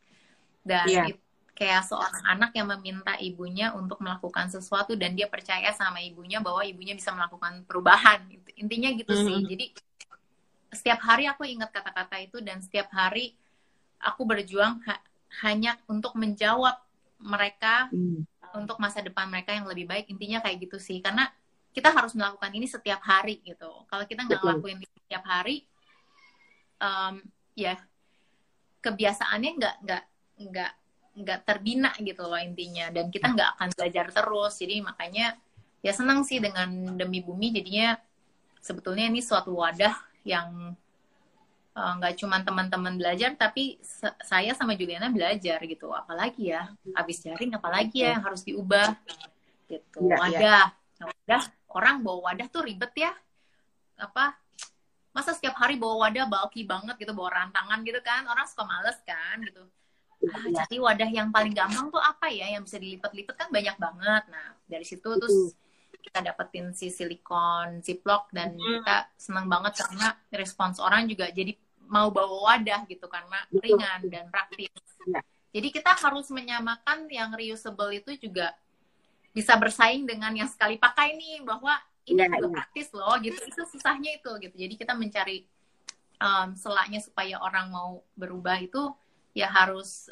[0.64, 1.04] dan Iya.
[1.12, 1.28] it-
[1.60, 6.64] kayak seorang anak yang meminta ibunya untuk melakukan sesuatu dan dia percaya sama ibunya bahwa
[6.64, 8.24] ibunya bisa melakukan perubahan
[8.56, 9.28] intinya gitu mm -hmm.
[9.28, 9.66] sih jadi
[10.72, 13.36] setiap hari aku ingat kata-kata itu dan setiap hari
[14.00, 15.04] aku berjuang ha
[15.44, 16.80] hanya untuk menjawab
[17.20, 18.24] mereka mm.
[18.56, 21.28] untuk masa depan mereka yang lebih baik intinya kayak gitu sih karena
[21.70, 23.86] kita harus melakukan ini setiap hari gitu.
[23.86, 25.64] Kalau kita nggak ngelakuin ini setiap hari
[26.82, 27.22] um,
[27.54, 27.78] ya
[28.80, 30.04] kebiasaannya nggak nggak
[30.50, 30.72] nggak
[31.20, 32.90] nggak terbina gitu loh intinya.
[32.90, 34.54] Dan kita nggak akan belajar terus.
[34.58, 35.38] Jadi makanya
[35.86, 37.54] ya senang sih dengan demi bumi.
[37.54, 37.94] Jadinya
[38.60, 39.94] sebetulnya ini suatu wadah
[40.26, 40.74] yang
[41.78, 43.80] eh, nggak uh, cuma teman-teman belajar tapi
[44.26, 45.94] saya sama Juliana belajar gitu.
[45.94, 48.98] Apalagi ya habis jaring apalagi ya yang harus diubah?
[49.70, 50.00] Gitu.
[50.02, 50.66] Ya, wadah.
[50.74, 51.06] Ya.
[51.06, 53.12] wadah orang bawa wadah tuh ribet ya.
[54.00, 54.36] Apa
[55.14, 58.26] masa setiap hari bawa wadah bulky banget gitu bawa rantangan gitu kan.
[58.30, 59.64] Orang suka males kan gitu.
[60.20, 64.24] Ah, cari wadah yang paling gampang tuh apa ya yang bisa dilipat-lipat kan banyak banget.
[64.28, 65.56] Nah dari situ terus
[66.00, 68.82] kita dapetin si silikon ziplock dan hmm.
[68.82, 71.54] kita seneng banget karena respons orang juga jadi
[71.90, 74.70] mau bawa wadah gitu karena ringan dan praktis
[75.10, 75.22] ya.
[75.52, 78.54] jadi kita harus menyamakan yang reusable itu juga
[79.34, 81.78] bisa bersaing dengan yang sekali pakai nih bahwa
[82.10, 82.54] ini ya, juga ya.
[82.62, 85.46] praktis loh gitu itu susahnya itu gitu jadi kita mencari
[86.18, 88.92] um, selaknya supaya orang mau berubah itu
[89.38, 90.10] ya harus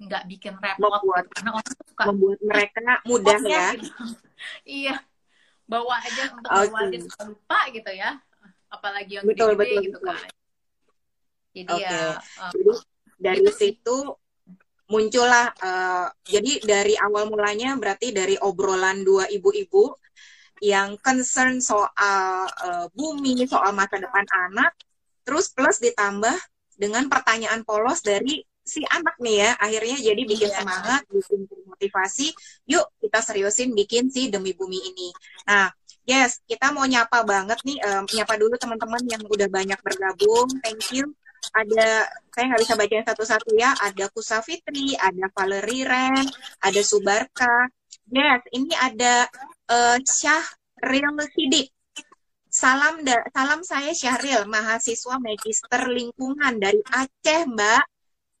[0.00, 3.92] nggak um, bikin repot membuat, karena orang suka membuat mereka mudah ya gitu.
[4.82, 4.96] iya
[5.68, 6.68] bawa aja untuk okay.
[6.68, 8.10] bawa aja suka lupa gitu ya
[8.72, 10.08] apalagi yang betul, gede, betul, gitu betul.
[10.08, 10.20] kan
[11.54, 11.84] jadi okay.
[11.84, 12.00] ya
[12.40, 12.72] um, jadi
[13.20, 13.96] dari itu situ
[14.94, 19.90] muncullah uh, jadi dari awal mulanya berarti dari obrolan dua ibu-ibu
[20.62, 24.70] yang concern soal uh, bumi soal masa depan anak
[25.26, 26.38] terus plus ditambah
[26.78, 30.56] dengan pertanyaan polos dari si anak nih ya akhirnya jadi bikin iya.
[30.62, 32.32] semangat bikin motivasi
[32.64, 35.08] yuk kita seriusin bikin si demi bumi ini
[35.44, 35.68] nah
[36.08, 40.80] yes kita mau nyapa banget nih um, nyapa dulu teman-teman yang udah banyak bergabung thank
[40.96, 41.12] you
[41.52, 46.24] ada saya nggak bisa bacain satu-satu ya ada Kusa Fitri ada Valerie Ren
[46.64, 47.68] ada Subarka
[48.08, 49.28] yes ini ada
[49.68, 51.74] uh, Syahril Sidik
[52.54, 57.82] Salam da, salam saya Syahril, mahasiswa magister lingkungan dari Aceh, Mbak.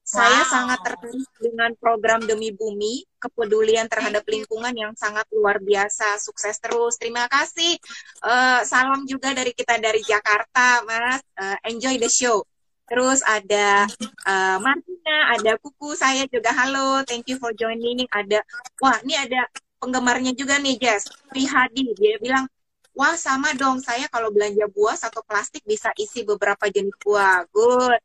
[0.06, 6.22] Saya sangat tertarik dengan program Demi Bumi, kepedulian terhadap lingkungan yang sangat luar biasa.
[6.22, 6.94] Sukses terus.
[6.94, 7.74] Terima kasih.
[8.22, 11.18] Uh, salam juga dari kita dari Jakarta, Mas.
[11.34, 12.46] Uh, enjoy the show.
[12.84, 13.88] Terus ada
[14.28, 17.00] uh, Martina, ada Kuku, saya juga halo.
[17.08, 18.04] Thank you for joining.
[18.12, 18.44] Ada,
[18.80, 19.48] wah ini ada
[19.80, 21.08] penggemarnya juga nih, Jess.
[21.32, 22.44] Prihadi, dia bilang,
[22.92, 27.48] wah sama dong, saya kalau belanja buah satu plastik bisa isi beberapa jenis buah.
[27.50, 28.00] Good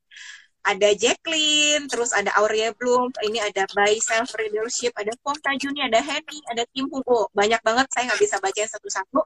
[0.70, 6.04] ada Jacqueline, terus ada Aurea Bloom, ini ada By Self Leadership, ada Fong Tajuni, ada
[6.04, 7.32] Henny, ada Kim Hugo.
[7.32, 9.20] Banyak banget saya nggak bisa baca satu-satu.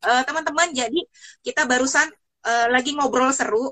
[0.00, 1.00] Uh, teman-teman, jadi
[1.44, 2.08] kita barusan
[2.44, 3.70] uh, lagi ngobrol seru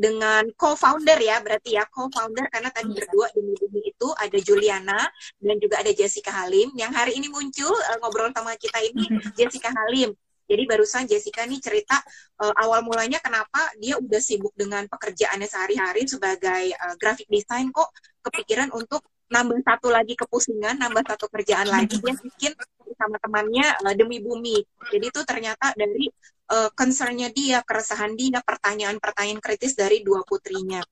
[0.00, 2.96] dengan co-founder ya, berarti ya co-founder karena tadi iya.
[3.04, 5.00] berdua di bumi itu ada Juliana
[5.36, 6.72] dan juga ada Jessica Halim.
[6.72, 9.04] Yang hari ini muncul uh, ngobrol sama kita ini
[9.36, 10.16] Jessica Halim.
[10.50, 12.00] Jadi barusan Jessica nih cerita
[12.40, 17.92] uh, awal mulanya kenapa dia udah sibuk dengan pekerjaannya sehari-hari sebagai uh, graphic design kok
[18.24, 22.52] kepikiran untuk nambah satu lagi kepusingan, nambah satu kerjaan lagi dia bikin
[22.96, 24.58] sama temannya uh, demi bumi.
[24.90, 26.10] Jadi itu ternyata dari
[26.50, 30.82] uh, concernnya dia, keresahan dia, pertanyaan-pertanyaan kritis dari dua putrinya.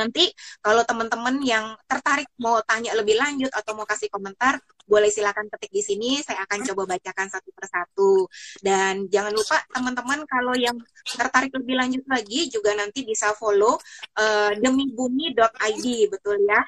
[0.00, 0.32] Nanti
[0.64, 4.56] kalau teman-teman yang tertarik mau tanya lebih lanjut atau mau kasih komentar,
[4.88, 6.10] boleh silakan ketik di sini.
[6.24, 8.12] Saya akan coba bacakan satu persatu.
[8.64, 13.76] Dan jangan lupa teman-teman kalau yang tertarik lebih lanjut lagi juga nanti bisa follow
[14.16, 16.64] uh, demibumi.id, betul ya?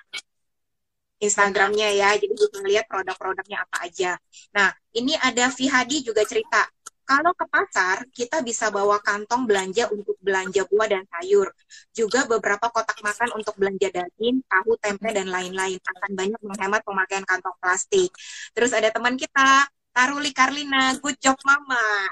[1.22, 4.18] Instagramnya ya, jadi bisa lihat produk-produknya apa aja.
[4.58, 6.66] Nah, ini ada Vihadi juga cerita,
[7.02, 11.50] kalau ke pasar, kita bisa bawa kantong belanja untuk belanja buah dan sayur.
[11.90, 15.76] Juga beberapa kotak makan untuk belanja daging, tahu, tempe, dan lain-lain.
[15.82, 18.08] Akan banyak menghemat pemakaian kantong plastik.
[18.54, 22.08] Terus ada teman kita, Taruli Karlina, good job mama.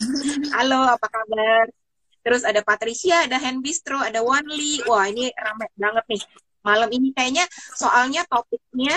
[0.58, 1.70] Halo, apa kabar?
[2.20, 4.84] Terus ada Patricia, ada Hand Bistro, ada Wanli.
[4.84, 6.22] Wah, ini ramai banget nih.
[6.60, 8.96] Malam ini kayaknya soalnya topiknya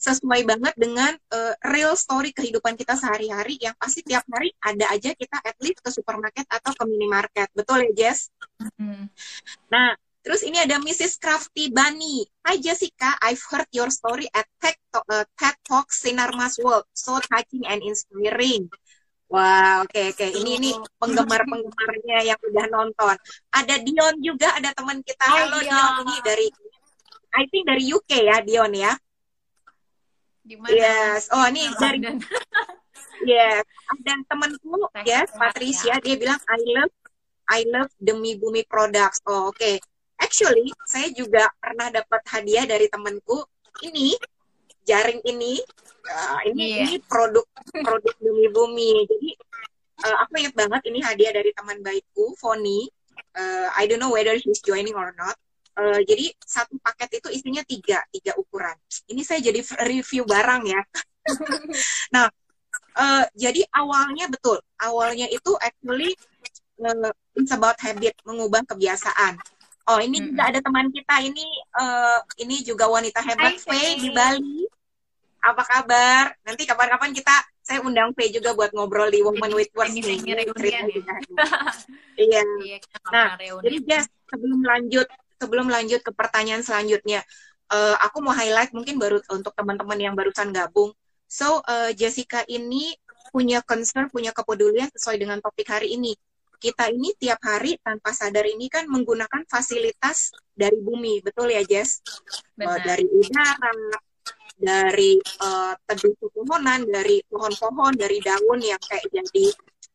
[0.00, 5.12] sesuai banget dengan uh, real story kehidupan kita sehari-hari yang pasti tiap hari ada aja
[5.12, 7.52] kita at least ke supermarket atau ke minimarket.
[7.52, 8.32] Betul ya, Jess?
[8.64, 9.12] Mm-hmm.
[9.68, 9.92] Nah,
[10.24, 11.20] terus ini ada Mrs.
[11.20, 12.24] Crafty Bunny.
[12.48, 16.88] Hi Jessica, I've heard your story at TED, uh, TED Talk Sinar Mas World.
[16.96, 18.72] So touching and inspiring.
[19.30, 20.18] Wah, wow, oke okay, oke.
[20.18, 20.30] Okay.
[20.42, 23.14] Ini ini penggemar-penggemarnya yang udah nonton.
[23.54, 25.22] Ada Dion juga, ada teman kita.
[25.22, 25.70] Halo Dion.
[25.70, 26.46] Dion, ini dari
[27.34, 28.92] I think dari UK ya, Dion ya.
[30.42, 30.72] Gimana?
[30.74, 31.30] Yes.
[31.30, 32.18] Oh, ini dari Dan
[33.30, 33.62] yes.
[33.92, 36.92] Ada temanku, yes, Patricia, dia bilang I love
[37.50, 39.22] I love Demi Bumi Products.
[39.26, 39.78] Oh, oke.
[40.20, 43.42] Actually, saya juga pernah dapat hadiah dari temanku.
[43.82, 44.14] Ini
[44.86, 45.58] jaring ini
[46.10, 46.82] uh, ini Iya.
[46.86, 47.46] ini produk
[47.82, 49.06] produk Demi Bumi.
[49.06, 49.30] Jadi
[50.06, 52.86] uh, aku ingat banget ini hadiah dari teman baikku, Foni.
[53.34, 55.36] Uh, I don't know whether she's joining or not.
[55.78, 58.74] Uh, jadi satu paket itu isinya tiga, tiga ukuran.
[59.06, 60.82] Ini saya jadi review barang ya.
[62.14, 62.26] nah,
[62.98, 66.12] uh, jadi awalnya betul, awalnya itu actually
[66.82, 69.38] uh, it's about habit, mengubah kebiasaan.
[69.88, 70.28] Oh, ini Mm-mm.
[70.36, 74.10] juga ada teman kita ini, uh, ini juga wanita hebat, Faye di.
[74.12, 74.68] Bali.
[75.40, 76.36] Apa kabar?
[76.44, 77.32] Nanti kapan-kapan kita,
[77.64, 80.82] saya undang Faye juga buat ngobrol di Women with Words Ini ya.
[82.20, 82.42] Iya.
[82.60, 82.78] Iya,
[83.08, 83.40] Nah.
[83.40, 85.08] Jadi Jess, sebelum lanjut
[85.40, 87.24] sebelum lanjut ke pertanyaan selanjutnya,
[87.72, 90.92] eh, aku mau highlight mungkin baru untuk teman-teman yang barusan gabung.
[91.24, 92.92] So eh, Jessica ini
[93.32, 96.12] punya concern, punya kepedulian sesuai dengan topik hari ini.
[96.60, 102.04] Kita ini tiap hari tanpa sadar ini kan menggunakan fasilitas dari bumi, betul ya Jess?
[102.60, 102.84] Eh, Benar.
[102.84, 103.72] dari udara,
[104.60, 109.46] dari eh, teduh pepohonan, dari pohon-pohon, dari daun yang kayak jadi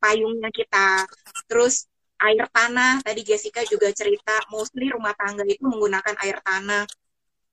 [0.02, 1.06] payungnya kita.
[1.46, 1.86] Terus
[2.26, 6.84] air tanah, tadi Jessica juga cerita, mostly rumah tangga itu menggunakan air tanah.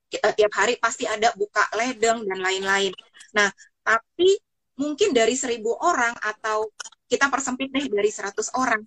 [0.09, 2.93] Kita tiap hari pasti ada buka ledeng dan lain-lain.
[3.33, 3.49] Nah,
[3.81, 4.37] tapi
[4.77, 6.69] mungkin dari seribu orang atau
[7.09, 8.81] kita persempit deh dari 100 orang,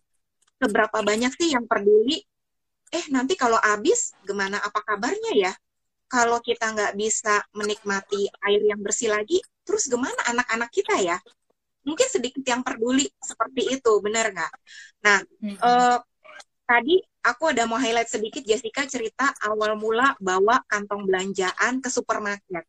[0.58, 2.22] seberapa banyak sih yang peduli?
[2.94, 5.52] Eh, nanti kalau habis, gimana apa kabarnya ya?
[6.06, 11.18] Kalau kita nggak bisa menikmati air yang bersih lagi, terus gimana anak-anak kita ya?
[11.86, 14.52] Mungkin sedikit yang peduli seperti itu, benar nggak?
[15.06, 15.56] Nah, Mm-mm.
[15.62, 15.98] eh,
[16.66, 22.66] tadi aku ada mau highlight sedikit Jessica cerita awal mula bawa kantong belanjaan ke supermarket.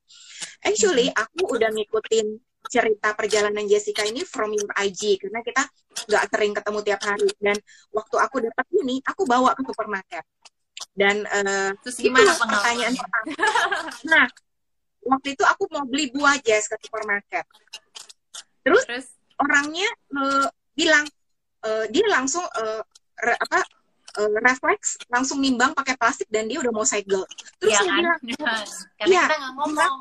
[0.62, 5.64] Actually, aku udah ngikutin cerita perjalanan Jessica ini from your IG karena kita
[6.08, 7.58] nggak sering ketemu tiap hari dan
[7.96, 10.26] waktu aku dapat ini aku bawa ke supermarket
[10.94, 13.32] dan eh, Terus gimana pertanyaan pertama.
[14.12, 14.26] Nah,
[15.06, 17.46] waktu itu aku mau beli buah Jess ke supermarket.
[18.68, 19.08] Terus Terus
[19.40, 19.88] orangnya
[20.20, 21.06] eh, bilang
[21.66, 22.82] eh, dia langsung eh,
[23.24, 23.60] re- apa
[24.20, 27.24] eh, refleks langsung nimbang pakai plastik dan dia udah mau segel.
[27.60, 28.04] Terus Iya saya kan?
[28.04, 28.20] bilang
[29.00, 29.94] Karena kita nggak ngomong.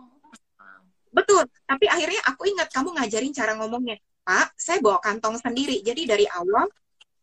[1.16, 3.96] betul, tapi akhirnya aku ingat kamu ngajarin cara ngomongnya.
[4.26, 5.80] Pak, saya bawa kantong sendiri.
[5.80, 6.66] Jadi dari awal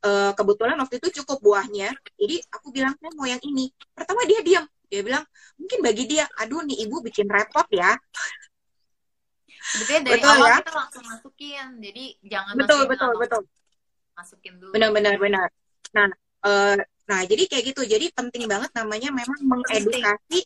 [0.05, 1.91] eh, kebetulan waktu itu cukup buahnya.
[2.17, 3.69] Jadi aku bilang saya mau yang ini.
[3.93, 4.65] Pertama dia diam.
[4.89, 5.25] Dia bilang
[5.57, 7.97] mungkin bagi dia, aduh nih ibu bikin repot ya.
[9.63, 10.57] Sebetulnya dari Betul awal ya?
[10.59, 11.67] kita langsung masukin.
[11.79, 13.41] Jadi jangan Betul masukin betul betul.
[14.13, 14.71] masukin dulu.
[14.75, 15.47] Benar-benar benar.
[15.95, 16.09] Nah,
[16.45, 16.75] eh,
[17.07, 17.81] nah jadi kayak gitu.
[17.87, 20.39] Jadi penting banget namanya memang mengedukasi.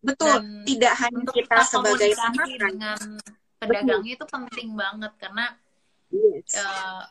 [0.00, 0.38] Betul.
[0.38, 2.10] Dan tidak hanya Untuk kita sebagai
[2.56, 2.98] dengan
[3.58, 5.46] pedagangnya itu penting banget karena
[6.06, 6.54] Yes.
[6.54, 7.02] eh,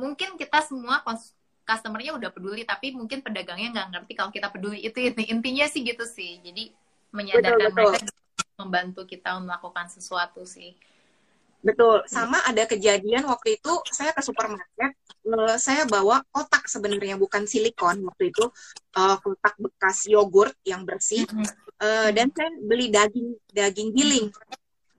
[0.00, 1.04] mungkin kita semua
[1.66, 5.84] customernya udah peduli tapi mungkin pedagangnya nggak ngerti kalau kita peduli itu inti- intinya sih
[5.84, 6.72] gitu sih jadi
[7.12, 7.92] menyadarkan Betul, betul.
[7.92, 8.25] mereka
[8.56, 10.74] membantu kita melakukan sesuatu sih
[11.66, 12.06] Betul.
[12.06, 14.92] Sama ada kejadian waktu itu saya ke supermarket,
[15.26, 18.44] eh, saya bawa kotak sebenarnya bukan silikon waktu itu
[18.94, 21.26] eh, kotak bekas yogurt yang bersih
[21.76, 24.26] Eh, dan saya beli daging daging giling.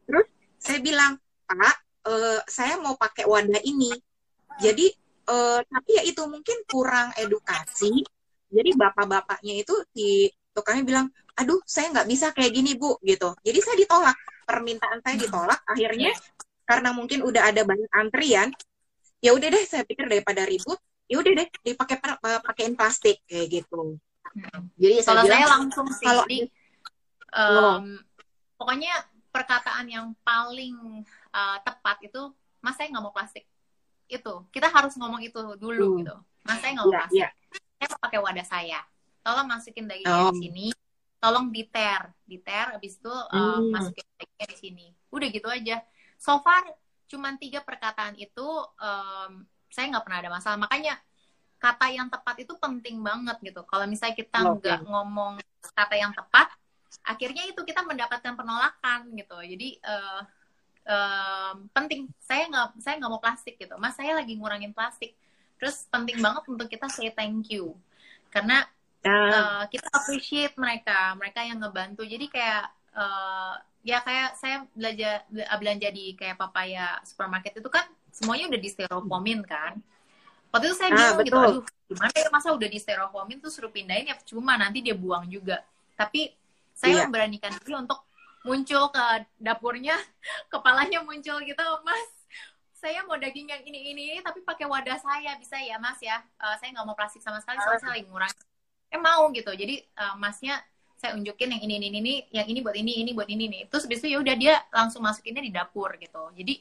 [0.06, 0.28] Terus
[0.62, 1.18] saya bilang,
[1.50, 3.90] Pak, eh, saya mau pakai wadah ini.
[4.62, 4.86] Jadi
[5.28, 8.06] eh, tapi ya itu mungkin kurang edukasi.
[8.48, 13.32] Jadi bapak-bapaknya itu di tukangnya bilang, aduh saya nggak bisa kayak gini bu, gitu.
[13.46, 14.18] Jadi saya ditolak,
[14.50, 15.60] permintaan saya ditolak.
[15.70, 16.12] Akhirnya
[16.66, 18.50] karena mungkin udah ada banyak antrian,
[19.22, 23.48] ya udah deh saya pikir daripada ribut, ya udah deh dipakai eh, pakein plastik kayak
[23.62, 23.96] gitu.
[24.28, 24.68] Hmm.
[24.76, 26.40] Jadi saya kalau bilang saya langsung sih kalau jadi
[27.32, 27.86] em,
[28.60, 28.94] pokoknya
[29.32, 33.46] perkataan yang paling uh, tepat itu mas saya nggak mau plastik
[34.10, 36.00] itu kita harus ngomong itu dulu Hmm.
[36.02, 37.30] gitu mas saya nggak mau Iya, plastik iya.
[37.78, 38.80] saya mau pakai wadah saya
[39.22, 40.34] tolong masukin dagingnya Oh.
[40.34, 40.68] di sini
[41.18, 43.74] tolong diter diter abis itu uh, Hmm.
[43.74, 44.86] masukin dagingnya di sini.
[45.10, 45.82] Udah gitu aja.
[46.22, 46.64] So far
[47.08, 50.58] cuman tiga perkataan itu em, saya nggak pernah ada masalah.
[50.60, 51.00] Makanya
[51.58, 53.62] kata yang tepat itu penting banget gitu.
[53.66, 55.42] Kalau misalnya kita nggak ngomong
[55.74, 56.54] kata yang tepat
[57.08, 59.38] akhirnya itu kita mendapatkan penolakan gitu.
[59.42, 60.22] Jadi eh,
[60.86, 62.12] em, penting.
[62.22, 63.74] Saya nggak saya nggak mau plastik gitu.
[63.82, 65.16] Mas saya lagi ngurangin plastik.
[65.58, 67.74] Terus penting banget untuk kita say thank you.
[68.30, 68.62] Karena
[69.08, 72.02] Nah, eh, kita appreciate mereka mereka yang ngebantu.
[72.14, 72.64] Jadi kayak
[72.98, 73.54] eh,
[73.90, 75.08] ya kayak saya belanja
[75.62, 77.86] belanja di kayak papaya supermarket itu kan
[78.18, 79.74] semuanya udah di styrofoamin kan.
[80.52, 83.72] Waktu itu saya Ah, bingung gitu aduh gimana ya masa udah di styrofoamin tuh suruh
[83.72, 85.64] pindahin ya cuma nanti dia buang juga.
[86.00, 86.32] Tapi
[86.76, 87.04] saya Iya.
[87.04, 88.00] memberanikan diri untuk
[88.48, 89.04] muncul ke
[89.42, 89.96] dapurnya
[90.54, 92.08] kepalanya muncul gitu mas
[92.78, 96.22] saya mau daging yang ini ini tapi pakai wadah saya bisa ya mas ya?
[96.40, 98.38] Uh, saya nggak mau plastik sama sekali soalnya saya lagi ngurangi
[98.92, 99.52] eh mau gitu.
[99.52, 100.60] Jadi uh, masnya
[100.98, 103.86] saya unjukin yang ini ini ini yang ini buat ini ini buat ini nih terus
[103.86, 106.34] besok ya udah dia langsung masukinnya di dapur gitu.
[106.34, 106.58] Jadi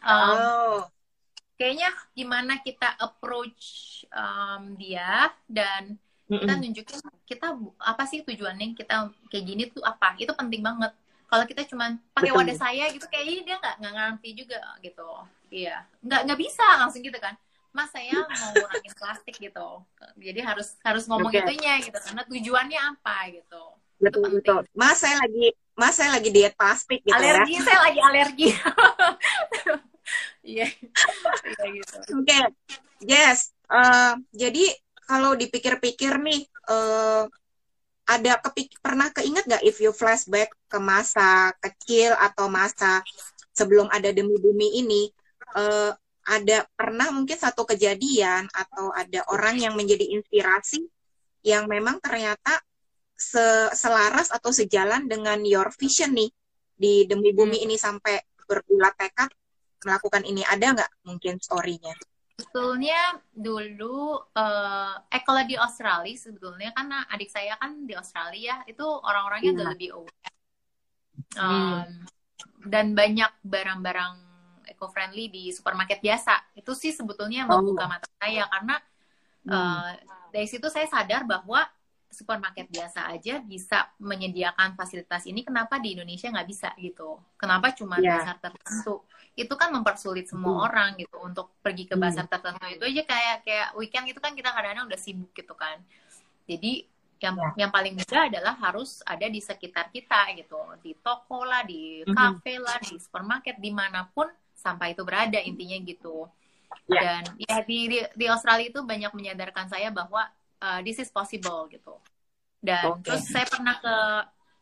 [0.00, 0.80] um, oh.
[1.60, 3.62] kayaknya gimana kita approach
[4.08, 6.00] um, dia dan
[6.32, 6.96] kita nunjukin
[7.28, 10.16] kita apa sih tujuannya kita kayak gini tuh apa?
[10.16, 10.96] Itu penting banget.
[11.28, 15.08] Kalau kita cuma pakai wadah saya gitu kayaknya dia nggak nggak ngerti juga gitu.
[15.52, 15.84] Iya.
[16.00, 17.36] Nggak nggak bisa langsung gitu kan
[17.72, 19.68] mas saya mau ngurangin plastik gitu
[20.20, 21.40] jadi harus harus ngomong okay.
[21.40, 23.62] itunya gitu karena tujuannya apa gitu
[23.96, 27.16] betul betul mas saya lagi mas saya lagi diet plastik gitu ya.
[27.16, 27.62] alergi ya.
[27.64, 28.48] saya lagi alergi
[30.52, 31.68] iya yeah.
[31.80, 32.44] gitu oke okay.
[33.00, 34.68] yes uh, jadi
[35.08, 37.24] kalau dipikir-pikir nih uh,
[38.04, 43.00] ada kepik pernah keinget nggak if you flashback ke masa kecil atau masa
[43.56, 45.02] sebelum ada demi bumi ini
[45.56, 50.86] uh, ada pernah mungkin satu kejadian atau ada orang yang menjadi inspirasi
[51.42, 52.62] yang memang ternyata
[53.18, 56.30] se selaras atau sejalan dengan your vision nih
[56.74, 57.66] di demi bumi hmm.
[57.66, 59.30] ini sampai berbulat tekad
[59.82, 61.94] melakukan ini ada nggak mungkin storynya?
[62.38, 68.82] Sebetulnya dulu uh, eh kalau di Australia sebetulnya karena adik saya kan di Australia itu
[68.82, 69.70] orang-orangnya yeah.
[69.74, 70.30] lebih aware.
[71.32, 71.92] Um, hmm.
[72.66, 74.31] dan banyak barang-barang
[74.66, 76.54] eco-friendly di supermarket biasa.
[76.54, 77.90] Itu sih sebetulnya membuka oh.
[77.90, 78.76] mata saya karena
[79.46, 79.52] hmm.
[79.52, 79.92] uh,
[80.32, 81.66] dari situ saya sadar bahwa
[82.12, 87.96] supermarket biasa aja bisa menyediakan fasilitas ini kenapa di Indonesia nggak bisa gitu kenapa cuma
[87.98, 88.20] yeah.
[88.20, 89.00] pasar tertentu
[89.32, 90.66] itu kan mempersulit semua hmm.
[90.68, 92.32] orang gitu untuk pergi ke pasar hmm.
[92.36, 95.80] tertentu itu aja kayak kayak weekend itu kan kita kadang-kadang udah sibuk gitu kan
[96.44, 96.84] jadi
[97.22, 97.52] yang yeah.
[97.64, 102.60] yang paling mudah adalah harus ada di sekitar kita gitu di toko lah di kafe
[102.60, 102.62] hmm.
[102.62, 104.28] lah di supermarket di mana pun
[104.62, 106.30] sampah itu berada intinya gitu
[106.88, 107.20] yeah.
[107.20, 110.24] dan ya di, di di Australia itu banyak menyadarkan saya bahwa
[110.62, 111.98] uh, this is possible gitu.
[112.62, 113.02] Dan okay.
[113.10, 113.96] terus saya pernah ke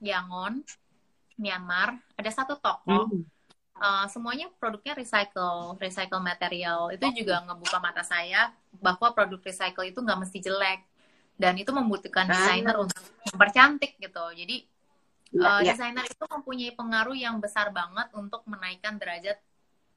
[0.01, 0.65] Yangon,
[1.37, 3.23] Myanmar, ada satu toko, mm.
[3.77, 6.89] uh, semuanya produknya recycle, recycle material.
[6.89, 10.81] Itu juga ngebuka mata saya bahwa produk recycle itu nggak mesti jelek
[11.37, 12.33] dan itu membutuhkan ah.
[12.33, 14.25] desainer untuk mempercantik gitu.
[14.33, 14.65] Jadi
[15.37, 15.77] uh, ya.
[15.77, 19.37] desainer itu mempunyai pengaruh yang besar banget untuk menaikkan derajat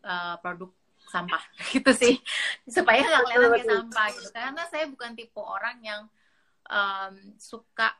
[0.03, 0.71] uh, produk
[1.07, 1.43] sampah.
[1.73, 2.15] Gitu sih.
[2.67, 4.29] Supaya nggak kelihatan kayak sampah gitu.
[4.33, 6.01] Karena saya bukan tipe orang yang
[6.69, 7.91] um, suka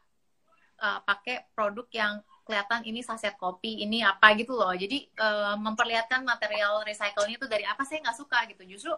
[0.79, 2.13] uh, pakai produk yang
[2.43, 4.71] kelihatan ini saset kopi ini apa gitu loh.
[4.75, 8.63] Jadi uh, memperlihatkan material recycle-nya itu dari apa saya nggak suka gitu.
[8.67, 8.93] Justru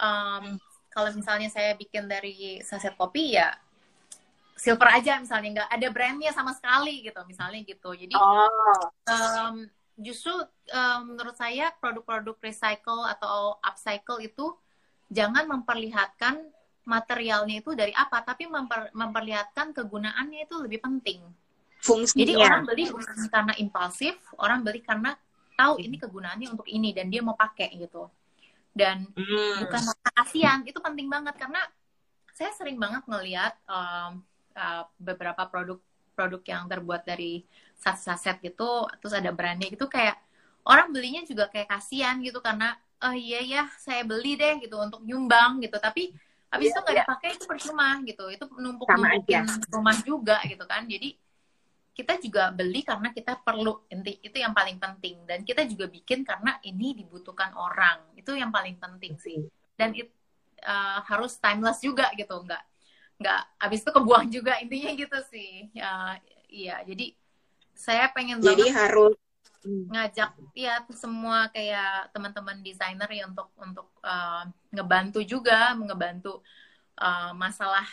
[0.00, 0.56] um,
[0.90, 3.52] kalau misalnya saya bikin dari saset kopi ya
[4.56, 5.60] silver aja misalnya.
[5.60, 7.90] Nggak ada brandnya sama sekali gitu misalnya gitu.
[7.92, 8.48] Jadi oh.
[9.08, 9.68] um,
[10.00, 10.32] justru
[10.72, 14.56] um, menurut saya produk-produk recycle atau upcycle itu
[15.12, 16.40] jangan memperlihatkan
[16.88, 21.20] materialnya itu dari apa, tapi memper, memperlihatkan kegunaannya itu lebih penting.
[21.80, 22.20] Fungsinya.
[22.24, 25.14] Jadi orang beli bukan karena impulsif, orang beli karena
[25.54, 28.08] tahu ini kegunaannya untuk ini dan dia mau pakai gitu.
[28.72, 29.66] Dan hmm.
[29.66, 29.82] bukan
[30.16, 31.60] kasihan, itu penting banget karena
[32.32, 34.24] saya sering banget ngelihat um,
[34.56, 35.78] uh, beberapa produk
[36.16, 37.44] produk yang terbuat dari
[37.80, 40.20] saset-saset gitu terus ada brandnya gitu kayak
[40.68, 45.00] orang belinya juga kayak kasihan gitu karena oh iya ya saya beli deh gitu untuk
[45.04, 45.76] nyumbang gitu.
[45.80, 46.12] Tapi
[46.50, 47.06] habis yeah, itu nggak yeah.
[47.06, 48.24] dipakai itu percuma gitu.
[48.28, 50.84] Itu numpuk numpukin rumah juga gitu kan.
[50.84, 51.16] Jadi
[51.96, 53.88] kita juga beli karena kita perlu.
[53.88, 55.24] Inti itu yang paling penting.
[55.24, 58.12] Dan kita juga bikin karena ini dibutuhkan orang.
[58.16, 59.48] Itu yang paling penting sih.
[59.74, 60.12] Dan it,
[60.64, 62.36] uh, harus timeless juga gitu.
[62.44, 62.62] Nggak
[63.20, 65.72] nggak habis itu kebuang juga intinya gitu sih.
[65.72, 67.16] Ya iya jadi
[67.80, 69.16] saya pengen jadi banget harus
[69.64, 76.44] ngajak ya semua kayak teman-teman desainer ya untuk untuk uh, ngebantu juga ngebantu
[77.00, 77.84] uh, masalah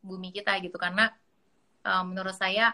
[0.00, 0.76] bumi kita gitu.
[0.76, 1.12] Karena
[1.84, 2.72] uh, menurut saya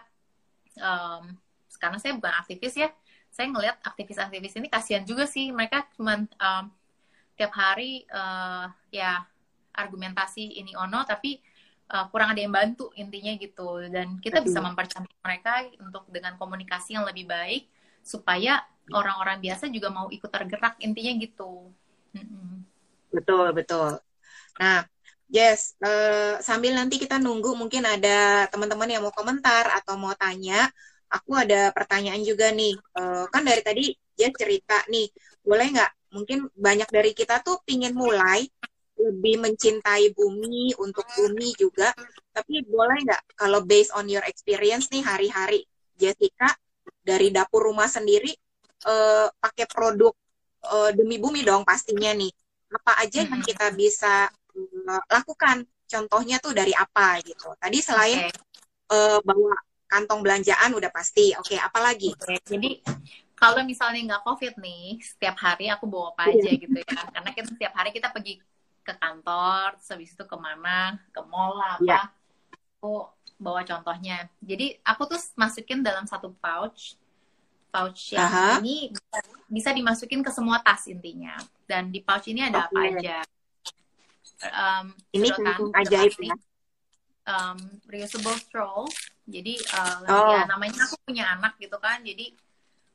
[0.79, 1.35] um,
[1.79, 2.89] karena saya bukan aktivis ya.
[3.31, 5.55] Saya ngelihat aktivis-aktivis ini kasihan juga sih.
[5.55, 6.63] Mereka cuma um,
[7.39, 9.23] tiap hari uh, ya
[9.71, 11.39] argumentasi ini ono tapi
[11.91, 13.83] uh, kurang ada yang bantu intinya gitu.
[13.91, 17.67] Dan kita bisa mempercantik mereka untuk dengan komunikasi yang lebih baik
[18.01, 21.69] supaya orang-orang biasa juga mau ikut tergerak intinya gitu.
[23.11, 23.99] Betul betul.
[24.57, 24.87] Nah
[25.31, 30.67] yes uh, sambil nanti kita nunggu mungkin ada teman-teman yang mau komentar atau mau tanya
[31.11, 32.75] aku ada pertanyaan juga nih.
[32.95, 33.85] Uh, kan dari tadi
[34.15, 35.07] dia cerita nih
[35.43, 35.91] boleh nggak?
[36.11, 38.43] Mungkin banyak dari kita tuh pingin mulai
[38.99, 41.89] lebih mencintai bumi untuk bumi juga
[42.31, 45.67] tapi boleh nggak kalau based on your experience nih hari-hari
[45.99, 46.53] Jessica
[47.01, 48.31] dari dapur rumah sendiri
[48.85, 50.13] uh, pakai produk
[50.69, 52.31] uh, demi bumi dong pastinya nih.
[52.71, 55.67] Apa aja yang kita bisa uh, lakukan?
[55.85, 57.51] Contohnya tuh dari apa gitu.
[57.59, 58.31] Tadi selain okay.
[58.95, 59.53] uh, bawa
[59.91, 61.35] kantong belanjaan udah pasti.
[61.35, 62.15] Oke, okay, apalagi?
[62.15, 62.79] Okay, jadi
[63.35, 66.61] kalau misalnya nggak covid nih, setiap hari aku bawa apa aja iya.
[66.61, 67.01] gitu ya.
[67.11, 68.39] Karena kan setiap hari kita pergi
[68.81, 71.85] ke kantor, habis itu ke mana, ke mall apa.
[71.85, 72.05] Yeah.
[72.81, 74.29] Aku bawa contohnya.
[74.41, 76.97] Jadi aku tuh masukin dalam satu pouch
[77.71, 78.59] pouch yang Aha.
[78.59, 79.17] ini bisa,
[79.47, 81.39] bisa dimasukin ke semua tas intinya.
[81.63, 82.75] Dan di pouch ini ada okay.
[82.75, 83.17] apa aja?
[84.51, 86.35] Um, ini kan ajaib ya.
[87.23, 87.57] Um,
[87.87, 88.83] reusable straw.
[89.23, 90.35] Jadi uh, oh.
[90.35, 92.03] ya namanya aku punya anak gitu kan.
[92.03, 92.35] Jadi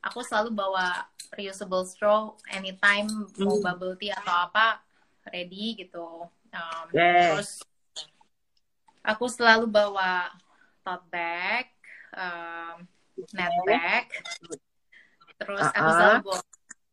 [0.05, 3.43] aku selalu bawa reusable straw anytime hmm.
[3.43, 4.79] mau bubble tea atau apa
[5.31, 6.27] ready gitu.
[6.51, 7.03] Um, yes.
[7.35, 7.51] Terus
[9.03, 10.31] aku selalu bawa
[10.83, 11.67] tote bag,
[12.15, 12.83] um,
[13.35, 14.05] net bag,
[15.37, 15.79] terus uh -uh.
[15.79, 16.39] aku selalu bawa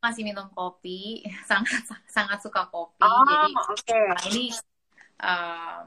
[0.05, 4.05] masih minum kopi sangat sangat suka kopi oh, jadi okay.
[4.05, 4.45] nah, ini
[5.17, 5.87] um,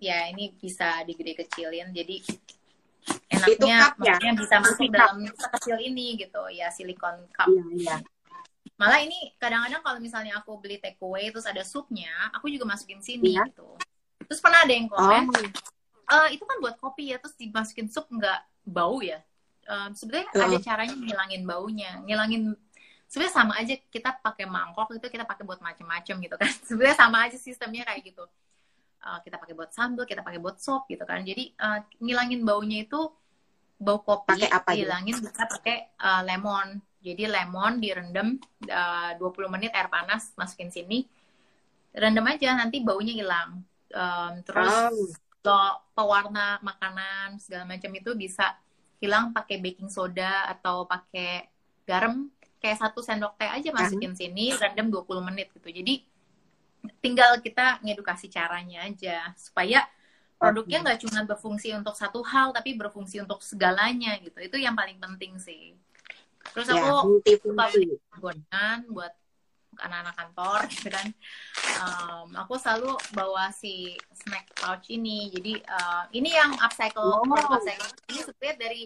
[0.00, 2.16] ya ini bisa digede kecilin jadi
[3.28, 4.16] enaknya cup, ya?
[4.32, 7.96] bisa masuk dalam kecil ini gitu ya silikon cup iya, iya.
[8.78, 13.38] Malah ini kadang-kadang kalau misalnya aku beli takeaway terus ada supnya aku juga masukin sini
[13.38, 13.46] iya.
[13.46, 13.78] gitu.
[14.26, 15.70] Terus pernah ada yang komen oh.
[16.12, 19.22] Uh, itu kan buat kopi ya terus dimasukin sup nggak bau ya?
[19.70, 20.46] Um, sebenarnya uh.
[20.50, 22.58] ada caranya ngilangin baunya ngilangin
[23.06, 26.50] sebenarnya sama aja kita pakai mangkok itu kita pakai buat macam-macam gitu kan.
[26.68, 28.24] Sebenarnya sama aja sistemnya kayak gitu.
[29.02, 31.22] Uh, kita pakai buat sambal kita pakai buat sop gitu kan.
[31.22, 33.12] Jadi uh, ngilangin baunya itu
[33.82, 38.38] bau kopi pakai apa ngilangin bisa pakai uh, lemon jadi lemon direndam
[38.70, 41.02] uh, 20 menit air panas masukin sini.
[41.92, 43.66] Rendam aja nanti baunya hilang.
[43.92, 45.12] Um, terus
[45.44, 45.74] oh.
[45.92, 48.56] pewarna makanan segala macam itu bisa
[49.02, 51.50] hilang pakai baking soda atau pakai
[51.84, 52.30] garam.
[52.62, 55.66] Kayak satu sendok teh aja masukin sini rendam 20 menit gitu.
[55.66, 56.06] Jadi
[57.02, 59.82] tinggal kita ngedukasi caranya aja supaya
[60.38, 64.38] produknya nggak cuma berfungsi untuk satu hal tapi berfungsi untuk segalanya gitu.
[64.38, 65.74] Itu yang paling penting sih
[66.50, 67.96] terus ya, aku suka beli
[68.90, 69.14] buat
[69.80, 71.08] anak-anak kantor gitu kan.
[71.80, 75.32] Um, aku selalu bawa si snack pouch ini.
[75.32, 77.24] Jadi uh, ini yang upcycle oh.
[77.24, 77.88] upcycle.
[78.12, 78.82] Ini sebenarnya dari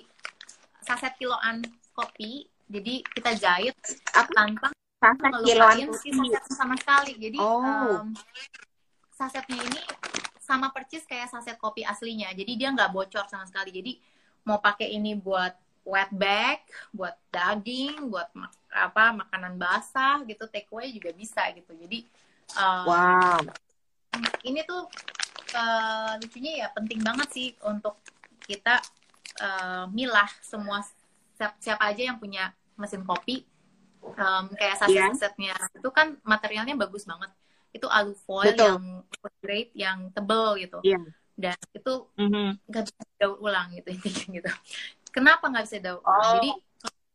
[0.85, 2.47] saset kiloan kopi.
[2.67, 3.75] Jadi kita jahit
[4.15, 4.71] aku tanpa
[5.03, 7.13] saset kiloan si saset sama sekali.
[7.19, 8.07] Jadi oh.
[8.07, 8.15] um,
[9.11, 9.81] sasetnya ini
[10.39, 12.31] sama percis kayak saset kopi aslinya.
[12.31, 13.75] Jadi dia nggak bocor sama sekali.
[13.75, 13.99] Jadi
[14.47, 16.59] mau pakai ini buat wet bag
[16.91, 18.27] buat daging buat
[18.75, 22.03] apa makanan basah gitu take away juga bisa gitu jadi
[22.59, 23.39] um, wow
[24.43, 24.91] ini tuh
[25.55, 28.03] uh, lucunya ya penting banget sih untuk
[28.51, 28.83] kita
[29.41, 30.83] uh, milah semua
[31.39, 33.47] siapa, siapa aja yang punya mesin kopi
[34.03, 35.79] um, kayak saset-sasetnya yeah.
[35.79, 37.31] itu kan materialnya bagus banget
[37.71, 38.67] itu alu foil Betul.
[38.67, 38.85] yang
[39.39, 41.03] grade yang tebel gitu yeah.
[41.37, 42.49] dan itu mm -hmm.
[42.73, 43.91] gak bisa daur ulang gitu
[44.41, 44.51] gitu
[45.17, 46.21] Kenapa nggak bisa daur ulang?
[46.21, 46.33] Oh.
[46.37, 46.51] Jadi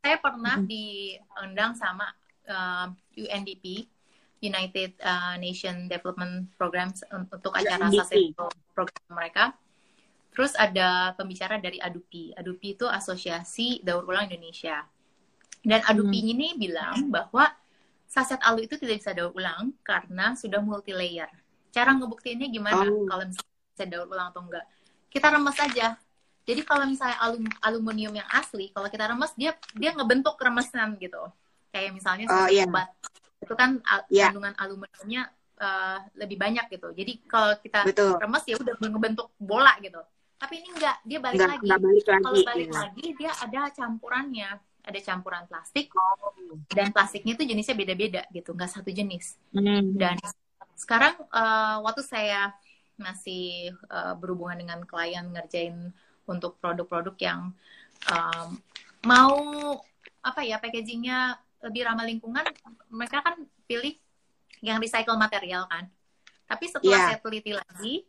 [0.01, 0.65] saya pernah hmm.
[0.65, 2.09] diundang sama
[2.49, 3.85] uh, UNDP
[4.41, 8.33] United uh, Nation Development Program untuk acara saset
[8.73, 9.53] program mereka.
[10.33, 12.33] Terus ada pembicara dari ADUPI.
[12.41, 14.81] ADUPI itu Asosiasi Daur Ulang Indonesia.
[15.61, 16.31] Dan ADUPI hmm.
[16.33, 17.45] ini bilang bahwa
[18.09, 21.31] saset alu itu tidak bisa daur ulang karena sudah multi layer.
[21.71, 23.07] Cara ngebuktiinnya gimana oh.
[23.07, 24.65] kalau misalnya bisa daur ulang atau enggak?
[25.07, 25.95] Kita remes aja
[26.41, 31.21] jadi kalau misalnya alum, aluminium yang asli, kalau kita remes dia dia ngebentuk remesan gitu.
[31.71, 32.67] Kayak misalnya oh, yeah.
[32.67, 32.89] obat
[33.41, 34.29] itu kan al yeah.
[34.29, 35.21] kandungan aluminiumnya
[35.57, 36.89] uh, lebih banyak gitu.
[36.93, 38.17] Jadi kalau kita Betul.
[38.17, 40.01] remes ya udah ngebentuk bola gitu.
[40.41, 41.65] Tapi ini enggak, dia balik enggak, lagi.
[41.69, 42.23] Enggak balik lagi.
[42.25, 42.79] Kalau balik ya.
[42.81, 44.49] lagi dia ada campurannya,
[44.81, 45.85] ada campuran plastik.
[45.93, 46.33] Oh.
[46.65, 49.37] Dan plastiknya itu jenisnya beda-beda gitu, enggak satu jenis.
[49.53, 49.93] Hmm.
[49.93, 50.17] Dan
[50.73, 52.49] sekarang uh, waktu saya
[52.97, 55.93] masih uh, berhubungan dengan klien ngerjain
[56.31, 57.51] untuk produk-produk yang
[58.07, 58.47] um,
[59.03, 59.35] mau
[60.21, 62.45] apa ya packagingnya lebih ramah lingkungan
[62.89, 63.37] mereka kan
[63.69, 63.97] pilih
[64.61, 65.89] yang recycle material kan.
[66.45, 67.07] Tapi setelah yeah.
[67.13, 68.05] saya teliti lagi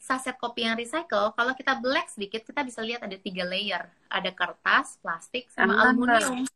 [0.00, 3.90] saset kopi yang recycle kalau kita black sedikit kita bisa lihat ada tiga layer.
[4.08, 6.46] Ada kertas plastik sama uh, aluminium.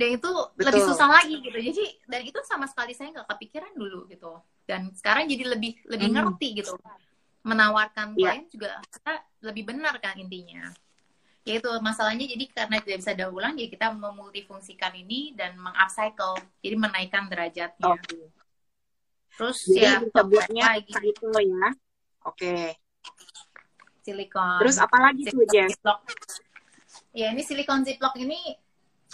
[0.00, 0.64] Dan itu Betul.
[0.64, 1.58] lebih susah lagi gitu.
[1.60, 4.32] Jadi dan itu sama sekali saya nggak kepikiran dulu gitu.
[4.64, 6.14] Dan sekarang jadi lebih lebih mm.
[6.16, 6.74] ngerti gitu
[7.40, 8.36] menawarkan yeah.
[8.36, 9.12] klien juga kita
[9.44, 10.72] lebih benar kan intinya.
[11.48, 16.76] Yaitu masalahnya jadi karena tidak bisa daur ulang ya kita memultifungsikan ini dan mengupcycle jadi
[16.76, 17.96] menaikkan derajatnya.
[17.96, 18.28] Okay.
[19.40, 20.92] terus jadi ya disebutnya lagi.
[21.00, 21.68] gitu ya.
[22.28, 22.36] Oke.
[22.36, 22.64] Okay.
[24.04, 24.60] silikon.
[24.60, 25.80] Terus apa lagi tuh Jess?
[27.16, 28.36] Ya ini silikon ziplock ini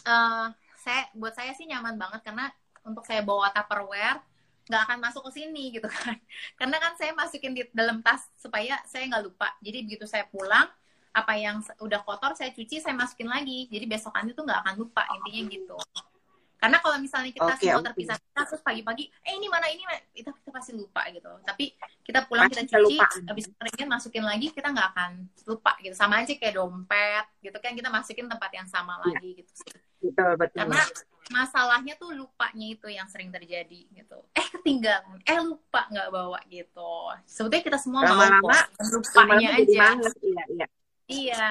[0.02, 0.50] uh,
[0.82, 2.50] saya buat saya sih nyaman banget karena
[2.86, 4.22] untuk saya bawa tupperware
[4.66, 6.18] nggak akan masuk ke sini gitu kan.
[6.58, 9.54] Karena kan saya masukin di dalam tas supaya saya nggak lupa.
[9.62, 10.66] Jadi begitu saya pulang
[11.16, 13.70] apa yang udah kotor saya cuci saya masukin lagi.
[13.70, 15.78] Jadi besokannya tuh nggak akan lupa intinya gitu.
[16.56, 18.44] Karena kalau misalnya kita okay, semua terpisah okay.
[18.48, 21.28] terus pagi-pagi eh ini mana ini mana, kita kita pasti lupa gitu.
[21.44, 22.96] Tapi kita pulang kita cuci
[23.28, 25.10] habis keringin masukin lagi kita nggak akan
[25.46, 25.94] lupa gitu.
[25.94, 27.72] Sama aja kayak dompet gitu kan.
[27.76, 29.14] Kita masukin tempat yang sama ya.
[29.14, 29.72] lagi gitu sih.
[30.00, 30.58] Betul betul.
[30.64, 30.82] Karena
[31.30, 34.18] masalahnya tuh lupanya itu yang sering terjadi gitu.
[34.32, 35.18] Eh ketinggalan.
[35.26, 36.94] Eh lupa nggak bawa gitu.
[37.26, 39.86] Sebetulnya kita semua Lama-lama, mau kok lupanya aja.
[40.22, 40.66] iya iya.
[41.06, 41.48] Iya.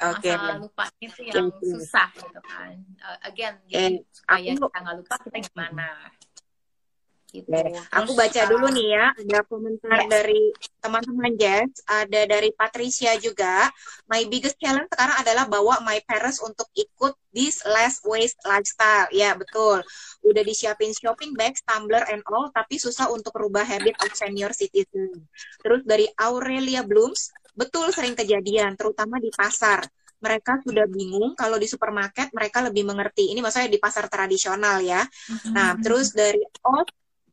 [0.00, 0.32] Okay.
[0.32, 1.76] masalah lupa itu yang okay.
[1.76, 2.72] susah gitu kan.
[3.04, 5.88] Uh, again jadi supaya aku, kita nggak lupa kita gimana
[7.30, 7.46] Gitu.
[7.94, 10.10] Aku baca dulu nih ya, ada komentar yes.
[10.10, 10.42] dari
[10.82, 13.70] teman-teman Jess, ada dari Patricia juga.
[14.10, 19.06] My biggest challenge sekarang adalah bawa my parents untuk ikut this less waste lifestyle.
[19.14, 19.86] Ya, betul.
[20.26, 25.30] Udah disiapin shopping bags, tumbler and all, tapi susah untuk rubah habit of senior citizen.
[25.62, 29.86] Terus dari Aurelia Blooms, betul sering kejadian, terutama di pasar
[30.20, 33.32] mereka sudah bingung kalau di supermarket mereka lebih mengerti.
[33.32, 35.00] Ini maksudnya di pasar tradisional ya.
[35.00, 35.52] Mm-hmm.
[35.56, 36.84] Nah, terus dari oh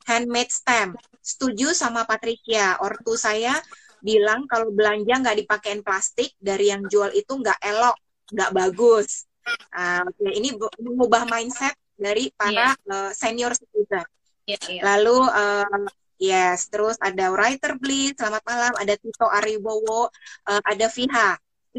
[0.08, 0.96] handmade stamp.
[1.20, 3.60] Setuju sama Patricia, ortu saya
[4.00, 7.98] bilang kalau belanja nggak dipakein plastik dari yang jual itu nggak elok,
[8.32, 9.28] nggak bagus.
[9.72, 12.74] Uh, ini mengubah mindset dari para yeah.
[12.76, 12.94] Iya.
[12.94, 14.06] uh, senior citizen.
[14.48, 14.84] Yeah, yeah.
[14.84, 15.84] Lalu uh,
[16.22, 20.08] yes, terus ada writer bleed, selamat malam, ada Tito Aribowo,
[20.48, 21.36] uh, ada Viha.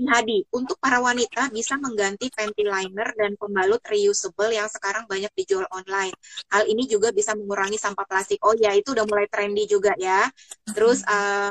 [0.06, 5.66] Hadi, untuk para wanita bisa mengganti panty liner dan pembalut reusable yang sekarang banyak dijual
[5.74, 6.14] online.
[6.52, 8.38] Hal ini juga bisa mengurangi sampah plastik.
[8.46, 10.28] Oh ya, itu udah mulai trendy juga ya.
[10.70, 11.50] Terus uh,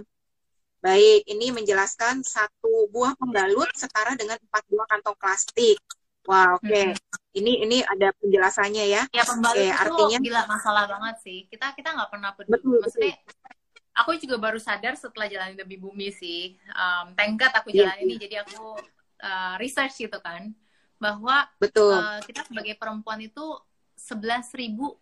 [0.79, 5.81] baik, ini menjelaskan satu buah pembalut setara dengan empat buah kantong plastik.
[6.29, 6.67] Wow, oke.
[6.69, 6.93] Okay.
[6.93, 7.35] Hmm.
[7.37, 9.03] Ini ini ada penjelasannya ya.
[9.11, 11.37] Ya pembalut okay, itu artinya gila masalah banget sih.
[11.49, 12.53] Kita kita nggak pernah peduli.
[12.55, 13.56] Betul, Maksudnya betul
[13.97, 16.53] aku juga baru sadar setelah jalan lebih bumi sih.
[16.69, 18.77] Um, thank God aku iya, jalan yeah, ini, jadi aku
[19.25, 20.53] uh, research gitu kan,
[21.01, 21.97] bahwa Betul.
[21.97, 23.57] Uh, kita sebagai perempuan itu
[23.97, 24.93] sebelas ribu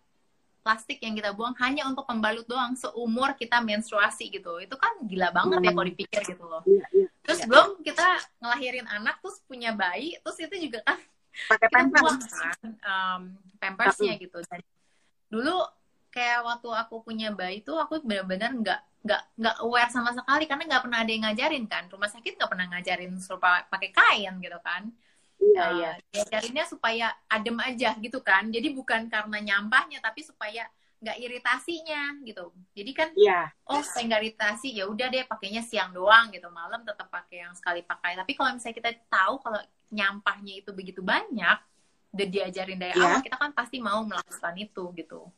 [0.64, 4.58] plastik yang kita buang hanya untuk pembalut doang seumur kita menstruasi gitu.
[4.58, 6.64] Itu kan gila banget ya kalau dipikir gitu loh.
[6.66, 7.48] Yeah, yeah, terus yeah.
[7.52, 8.08] belum kita
[8.42, 10.98] ngelahirin anak, terus punya bayi, terus itu juga kan
[11.36, 13.22] pakai pampers buang kan um,
[13.60, 14.40] pampersnya gitu.
[14.48, 14.64] Dan
[15.30, 15.62] dulu
[16.16, 20.48] kayak waktu aku punya bayi tuh aku benar-benar nggak nggak nggak aware sama sekali.
[20.48, 21.84] Karena nggak pernah ada yang ngajarin kan.
[21.92, 24.88] Rumah sakit nggak pernah ngajarin suruh pakai kain gitu kan.
[25.36, 25.90] Iya uh, iya.
[26.08, 28.48] diajarinnya supaya adem aja gitu kan.
[28.48, 30.64] Jadi bukan karena nyampahnya tapi supaya
[31.04, 32.48] nggak iritasinya gitu.
[32.72, 33.52] Jadi kan iya.
[33.68, 36.48] oh saya nggak iritasi ya udah deh pakainya siang doang gitu.
[36.48, 38.16] Malam tetap pakai yang sekali pakai.
[38.16, 39.60] Tapi kalau misalnya kita tahu kalau
[39.92, 41.60] nyampahnya itu begitu banyak
[42.16, 43.12] udah diajarin dari yeah.
[43.12, 45.28] awal kita kan pasti mau melakukan itu gitu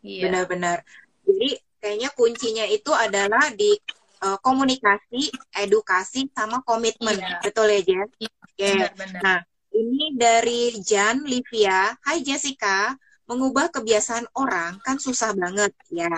[0.00, 0.28] Iya.
[0.28, 0.84] Benar-benar.
[1.24, 3.76] Jadi kayaknya kuncinya itu adalah di
[4.24, 7.16] uh, komunikasi, edukasi, sama komitmen.
[7.16, 7.40] Iya.
[7.40, 8.08] Betul ya, Jen?
[8.20, 8.74] Iya, okay.
[8.96, 9.38] benar, Nah,
[9.72, 11.96] ini dari Jan Livia.
[12.04, 12.96] Hai Jessica,
[13.30, 16.10] mengubah kebiasaan orang kan susah banget ya.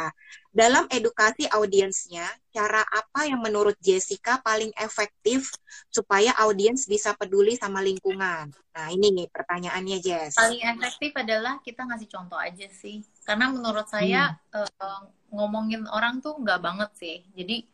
[0.52, 5.48] Dalam edukasi audiensnya, cara apa yang menurut Jessica paling efektif
[5.88, 8.52] supaya audiens bisa peduli sama lingkungan?
[8.52, 10.36] Nah ini nih pertanyaannya Jess.
[10.36, 13.00] Paling efektif adalah kita ngasih contoh aja sih.
[13.24, 14.68] Karena menurut saya hmm.
[14.76, 17.24] uh, ngomongin orang tuh nggak banget sih.
[17.32, 17.64] Jadi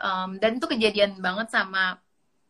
[0.00, 2.00] um, dan itu kejadian banget sama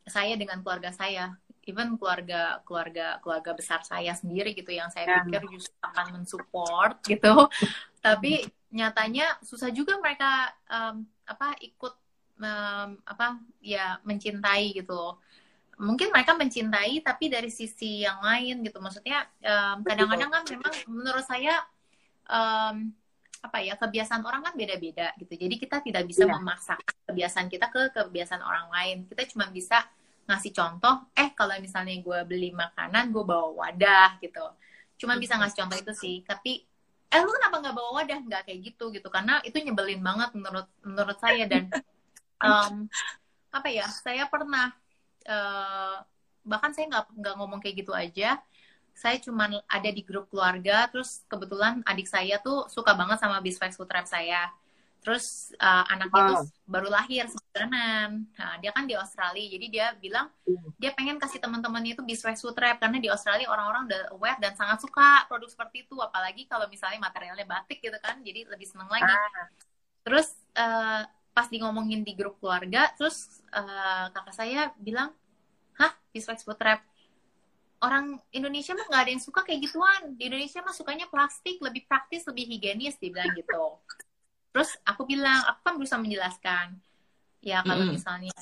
[0.07, 5.25] saya dengan keluarga saya even keluarga keluarga keluarga besar saya sendiri gitu yang saya ya.
[5.25, 7.49] pikir justru akan mensupport gitu
[8.05, 8.45] tapi
[8.75, 11.95] nyatanya susah juga mereka um, apa ikut
[12.43, 15.23] um, apa ya mencintai gitu loh.
[15.79, 18.83] Mungkin mereka mencintai tapi dari sisi yang lain gitu.
[18.83, 19.27] Maksudnya
[19.87, 21.63] kadang-kadang um, kan memang menurut saya
[22.27, 22.91] um,
[23.45, 25.39] apa ya kebiasaan orang kan beda-beda gitu.
[25.39, 26.35] Jadi kita tidak bisa ya.
[26.35, 28.97] memaksakan kebiasaan kita ke kebiasaan orang lain.
[29.07, 29.87] Kita cuma bisa
[30.25, 34.43] ngasih contoh eh kalau misalnya gue beli makanan gue bawa wadah gitu.
[34.99, 36.17] Cuma bisa ngasih contoh itu sih.
[36.27, 36.74] Tapi
[37.15, 38.19] eh lu kenapa nggak bawa wadah?
[38.27, 39.09] Nggak kayak gitu gitu.
[39.09, 41.47] Karena itu nyebelin banget menurut menurut saya.
[41.47, 41.71] Dan
[42.43, 42.91] um,
[43.55, 44.75] apa ya saya pernah
[45.31, 46.03] uh,
[46.43, 48.43] bahkan saya nggak nggak ngomong kayak gitu aja.
[48.95, 50.91] Saya cuma ada di grup keluarga.
[50.91, 54.51] Terus kebetulan adik saya tuh suka banget sama bisflex food saya
[55.05, 58.25] Terus uh, anaknya tuh baru lahir sebulanan.
[58.25, 60.81] Nah, dia kan di Australia, jadi dia bilang hmm.
[60.81, 64.57] dia pengen kasih teman-temannya itu beeswax food wrap karena di Australia orang-orang udah aware dan
[64.57, 68.89] sangat suka produk seperti itu, apalagi kalau misalnya materialnya batik gitu kan, jadi lebih seneng
[68.89, 69.13] lagi.
[69.13, 69.47] Ah.
[70.09, 71.05] Terus uh,
[71.37, 75.13] pas di ngomongin di grup keluarga, terus uh, kakak saya bilang,
[75.77, 76.81] hah beeswax food wrap?
[77.85, 81.85] orang Indonesia mah nggak ada yang suka kayak gituan di Indonesia mah sukanya plastik lebih
[81.85, 83.77] praktis lebih higienis dia bilang gitu
[84.55, 86.79] terus aku bilang aku kan berusaha menjelaskan.
[87.43, 87.97] Ya kalau mm -hmm.
[87.99, 88.35] misalnya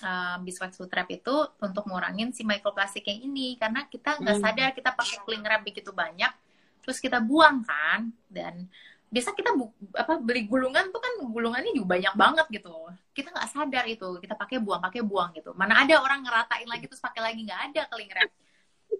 [0.00, 3.60] uh, beeswax food wrap itu untuk ngurangin si mikroplastik yang ini.
[3.60, 4.42] Karena kita nggak mm.
[4.42, 6.32] sadar kita pakai cling wrap begitu banyak
[6.80, 8.08] terus kita buang kan.
[8.32, 8.64] Dan
[9.12, 12.72] biasa kita bu, apa beli gulungan tuh kan gulungannya juga banyak banget gitu.
[13.12, 15.52] Kita nggak sadar itu kita pakai buang pakai buang gitu.
[15.52, 18.32] Mana ada orang ngeratain lagi terus pakai lagi nggak ada cling wrap.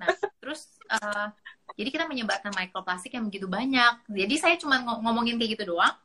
[0.05, 1.33] Nah terus uh,
[1.81, 4.05] jadi kita menyebarkan mikroplastik yang begitu banyak.
[4.13, 5.97] Jadi saya cuma ngomongin kayak gitu doang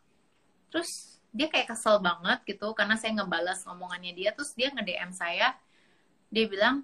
[0.73, 5.11] terus dia kayak kesel banget gitu karena saya ngebalas ngomongannya dia terus dia nge DM
[5.13, 5.53] saya.
[6.33, 6.81] Dia bilang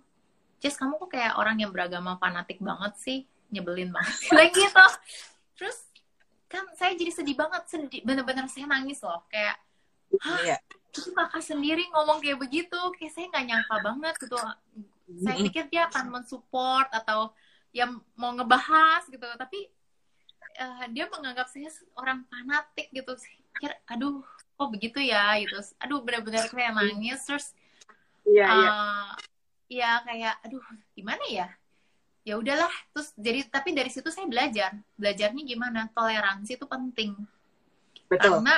[0.62, 3.20] Jess kamu kok kayak orang yang beragama fanatik banget sih?
[3.50, 4.14] Nyebelin banget.
[4.38, 4.86] Lagi gitu.
[5.58, 5.78] Terus
[6.46, 9.26] kan saya jadi sedih banget sedih bener-bener saya nangis loh.
[9.34, 9.58] Kayak
[10.22, 10.46] hah?
[10.46, 10.62] Yeah.
[10.90, 12.80] itu kakak sendiri ngomong kayak begitu.
[12.98, 14.38] Kayak saya nggak nyangka banget gitu.
[15.26, 17.34] Saya pikir dia akan mensupport atau
[17.74, 19.26] yang mau ngebahas gitu.
[19.26, 19.70] Tapi
[20.60, 23.14] uh, dia menganggap saya orang fanatik gitu
[23.60, 24.24] pikir aduh
[24.56, 25.36] kok begitu ya?
[25.36, 25.60] Gitu.
[25.84, 27.20] Aduh bener-bener kayak nangis.
[27.28, 27.52] Terus
[28.24, 29.12] yeah, uh,
[29.68, 30.00] yeah.
[30.00, 30.64] ya kayak aduh
[30.96, 31.52] gimana ya?
[32.24, 32.72] Ya udahlah.
[32.96, 34.80] Terus jadi tapi dari situ saya belajar.
[34.96, 35.92] Belajarnya gimana?
[35.92, 37.20] Toleransi itu penting.
[38.08, 38.42] Betul.
[38.42, 38.58] karena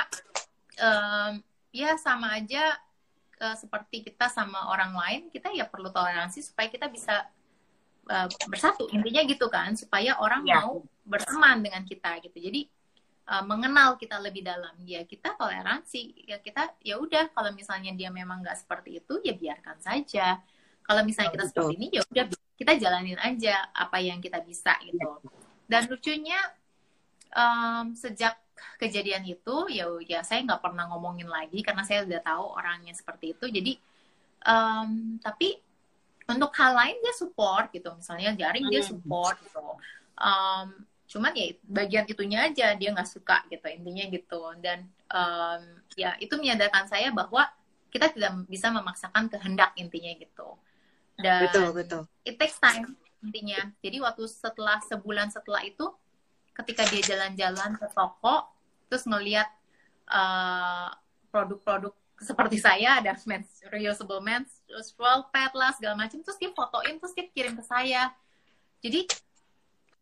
[0.80, 1.32] um,
[1.76, 2.72] ya sama aja
[3.42, 7.26] uh, seperti kita sama orang lain kita ya perlu toleransi supaya kita bisa
[8.06, 8.86] uh, bersatu.
[8.94, 10.62] Intinya gitu kan supaya orang ya.
[10.62, 12.38] mau berteman dengan kita gitu.
[12.38, 12.70] Jadi
[13.32, 14.76] uh, mengenal kita lebih dalam.
[14.84, 16.28] Ya kita toleransi.
[16.28, 20.36] Ya kita ya udah kalau misalnya dia memang nggak seperti itu ya biarkan saja.
[20.84, 22.24] Kalau misalnya kita seperti ini ya udah
[22.60, 25.24] kita jalanin aja apa yang kita bisa gitu.
[25.64, 26.38] Dan lucunya
[27.32, 28.36] um, sejak
[28.78, 33.32] kejadian itu ya ya saya nggak pernah ngomongin lagi karena saya udah tahu orangnya seperti
[33.32, 33.46] itu.
[33.48, 33.72] Jadi
[34.44, 35.56] um, tapi
[36.28, 37.88] untuk hal lain dia support gitu.
[37.96, 38.90] Misalnya jaring dia hmm.
[38.92, 39.64] support gitu.
[40.20, 44.40] Um, cuman ya bagian itunya aja dia nggak suka gitu intinya gitu.
[44.64, 47.44] Dan um, ya itu menyadarkan saya bahwa
[47.92, 50.56] kita tidak bisa memaksakan kehendak intinya gitu.
[51.20, 52.02] Dan betul betul.
[52.24, 53.60] it takes time intinya.
[53.84, 55.84] Jadi waktu setelah sebulan setelah itu
[56.56, 58.48] ketika dia jalan-jalan ke toko
[58.88, 59.48] terus ngelihat
[60.08, 60.88] uh,
[61.28, 61.92] produk-produk
[62.22, 67.28] seperti saya ada mens, reusable menstrual pad lah segala macam terus dia fotoin terus dia
[67.28, 68.08] kirim ke saya.
[68.80, 69.04] Jadi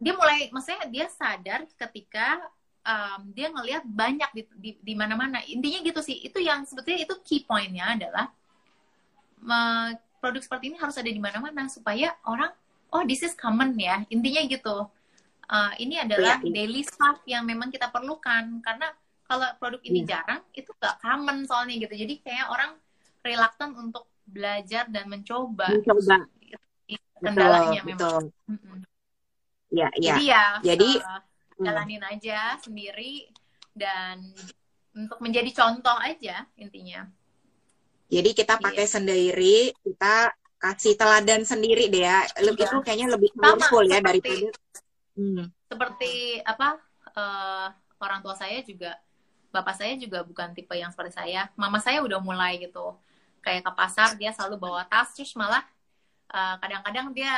[0.01, 2.41] dia mulai maksudnya dia sadar ketika
[2.85, 5.45] um, dia ngelihat banyak di, di, di mana-mana.
[5.45, 6.25] Intinya gitu sih.
[6.25, 8.33] Itu yang sebetulnya itu key pointnya adalah
[10.21, 12.53] produk seperti ini harus ada di mana-mana supaya orang
[12.93, 14.03] oh this is common ya.
[14.09, 14.89] Intinya gitu.
[15.51, 18.65] Uh, ini adalah ya, daily stuff yang memang kita perlukan.
[18.65, 18.89] Karena
[19.29, 20.17] kalau produk ini ya.
[20.17, 21.95] jarang itu gak common soalnya gitu.
[21.95, 22.73] Jadi kayak orang
[23.21, 25.69] reluctant untuk belajar dan mencoba.
[25.69, 26.25] Mencoba.
[27.21, 28.33] Kendalanya betul, memang.
[28.49, 28.90] betul.
[29.71, 31.23] Ya ya jadi ya jadi uh,
[31.63, 33.31] jalanin aja sendiri
[33.75, 34.21] dan
[34.95, 37.07] untuk menjadi contoh aja intinya
[38.11, 38.63] jadi kita iya.
[38.67, 38.93] pakai yeah.
[38.93, 39.57] sendiri,
[39.87, 40.15] kita
[40.61, 42.27] kasih teladan sendiri deh ya.
[42.43, 42.75] Lebih yeah.
[42.75, 44.51] itu kayaknya lebih powerful ya daripada
[45.15, 45.47] hmm.
[45.71, 46.77] seperti apa
[47.15, 47.71] uh,
[48.03, 48.99] orang tua saya juga
[49.55, 51.49] bapak saya juga bukan tipe yang seperti saya.
[51.55, 52.99] Mama saya udah mulai gitu.
[53.41, 55.65] Kayak ke pasar dia selalu bawa tas terus malah
[56.29, 57.33] eh, kadang-kadang uh, dia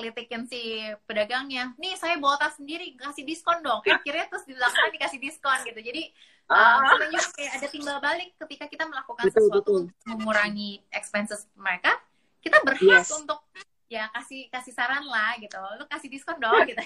[0.00, 1.76] kelitikin si pedagangnya.
[1.76, 3.84] Nih saya bawa tas sendiri, kasih diskon dong.
[3.84, 5.80] Akhirnya terus di belakang dikasih diskon gitu.
[5.84, 6.16] Jadi
[6.50, 6.82] Uh,
[7.14, 9.80] juga kayak ada timbal balik ketika kita melakukan betul, sesuatu betul.
[9.86, 11.94] untuk mengurangi expenses mereka,
[12.42, 13.14] kita berhak yes.
[13.14, 13.38] untuk
[13.86, 15.54] ya kasih kasih saran lah gitu.
[15.78, 16.82] Lu kasih diskon dong gitu.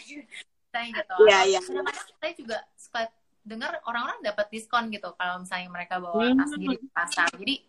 [0.69, 1.17] Saya gitu.
[1.25, 1.59] Iya, iya.
[1.65, 3.09] Kadang-kadang saya juga suka
[3.41, 7.29] dengar orang-orang dapat diskon gitu kalau misalnya mereka bawa tas sendiri ke pasar.
[7.33, 7.65] Jadi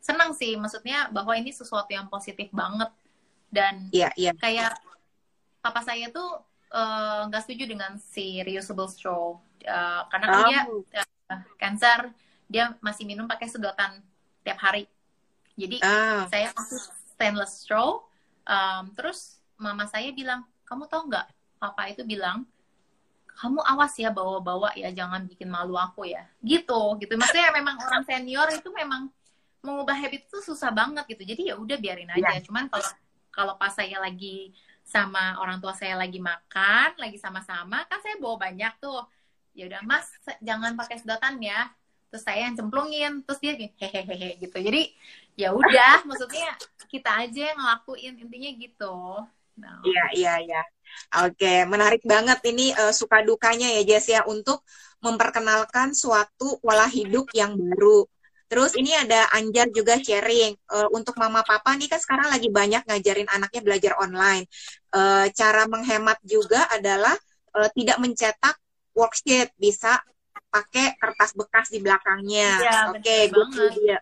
[0.00, 2.88] senang sih maksudnya bahwa ini sesuatu yang positif banget
[3.48, 4.34] dan yeah, yeah.
[4.36, 4.76] kayak
[5.64, 10.38] papa saya tuh eh, nggak uh, setuju dengan si reusable straw uh, karena oh.
[10.44, 10.60] dia
[11.32, 12.12] uh, cancer
[12.50, 14.04] dia masih minum pakai sedotan
[14.44, 14.84] tiap hari
[15.56, 16.28] jadi ah.
[16.28, 16.82] saya kasih
[17.14, 18.04] stainless straw
[18.44, 21.26] um, terus mama saya bilang kamu tahu nggak
[21.56, 22.44] papa itu bilang
[23.34, 28.04] kamu awas ya bawa-bawa ya jangan bikin malu aku ya gitu gitu maksudnya memang orang
[28.06, 29.10] senior itu memang
[29.64, 32.42] mengubah habit itu susah banget gitu jadi ya udah biarin aja ya.
[32.44, 32.84] cuman kalau
[33.34, 34.54] kalau pas saya lagi
[34.86, 39.02] sama orang tua saya lagi makan lagi sama-sama kan saya bawa banyak tuh.
[39.54, 40.06] Ya udah mas
[40.38, 41.68] jangan pakai sedotan ya.
[42.14, 44.54] Terus saya yang cemplungin terus dia hehehe gitu.
[44.54, 44.94] Jadi
[45.34, 46.54] ya udah maksudnya
[46.86, 48.96] kita aja yang ngelakuin intinya gitu.
[49.54, 49.78] Nah.
[49.86, 50.62] iya iya iya.
[51.26, 54.62] Oke menarik banget ini uh, suka dukanya ya Jess ya untuk
[55.02, 58.06] memperkenalkan suatu pola hidup yang baru
[58.54, 62.86] Terus ini ada Anjar juga sharing uh, untuk mama papa nih kan sekarang lagi banyak
[62.86, 64.46] ngajarin anaknya belajar online.
[64.94, 67.18] Uh, cara menghemat juga adalah
[67.58, 68.54] uh, tidak mencetak
[68.94, 69.98] worksheet, bisa
[70.54, 72.62] pakai kertas bekas di belakangnya.
[72.62, 73.98] Ya, Oke, okay, good idea.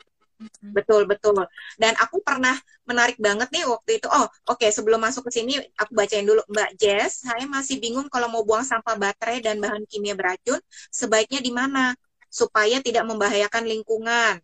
[0.61, 1.49] Betul, betul.
[1.81, 2.53] Dan aku pernah
[2.85, 4.09] menarik banget nih waktu itu.
[4.13, 7.25] Oh, oke, okay, sebelum masuk ke sini aku bacain dulu Mbak Jess.
[7.25, 10.61] Saya masih bingung kalau mau buang sampah baterai dan bahan kimia beracun,
[10.93, 11.97] sebaiknya di mana
[12.33, 14.41] supaya tidak membahayakan lingkungan.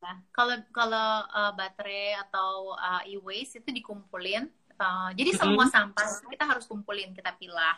[0.00, 4.48] Nah, kalau kalau uh, baterai atau uh, e-waste itu dikumpulin.
[4.76, 5.52] Uh, jadi mm -hmm.
[5.52, 7.76] semua sampah kita harus kumpulin, kita pilah.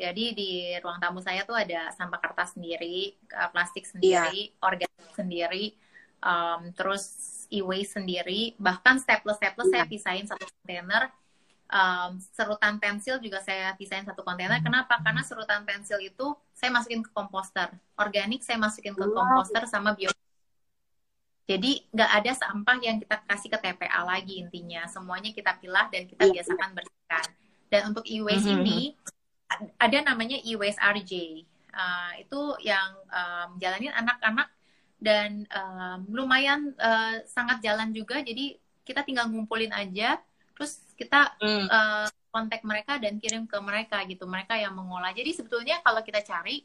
[0.00, 3.12] Jadi di ruang tamu saya tuh ada sampah kertas sendiri,
[3.52, 4.64] plastik sendiri, yeah.
[4.64, 5.76] organik sendiri,
[6.24, 7.04] um, terus
[7.52, 9.74] e-waste sendiri, bahkan staples-staples yeah.
[9.76, 9.92] saya iya.
[9.92, 11.12] pisahin satu kontainer.
[11.70, 14.58] Um, serutan pensil juga saya pisahin satu kontainer.
[14.58, 14.66] Hmm.
[14.66, 14.98] Kenapa?
[14.98, 17.70] Karena serutan pensil itu saya masukin ke komposter.
[17.94, 20.10] Organik saya masukin ke komposter sama bio.
[21.46, 24.86] Jadi nggak ada sampah yang kita kasih ke TPA lagi intinya.
[24.86, 26.34] Semuanya kita pilah dan kita yeah.
[26.38, 27.26] biasakan bersihkan.
[27.70, 28.62] Dan untuk e-waste mm -hmm.
[28.66, 28.80] ini
[29.78, 31.12] ada namanya e-waste RJ.
[31.70, 34.50] Uh, itu yang um, jalanin anak-anak
[35.00, 40.20] dan um, lumayan uh, sangat jalan juga jadi kita tinggal ngumpulin aja
[41.00, 41.66] kita mm.
[41.72, 46.20] uh, kontak mereka dan kirim ke mereka gitu mereka yang mengolah jadi sebetulnya kalau kita
[46.20, 46.62] cari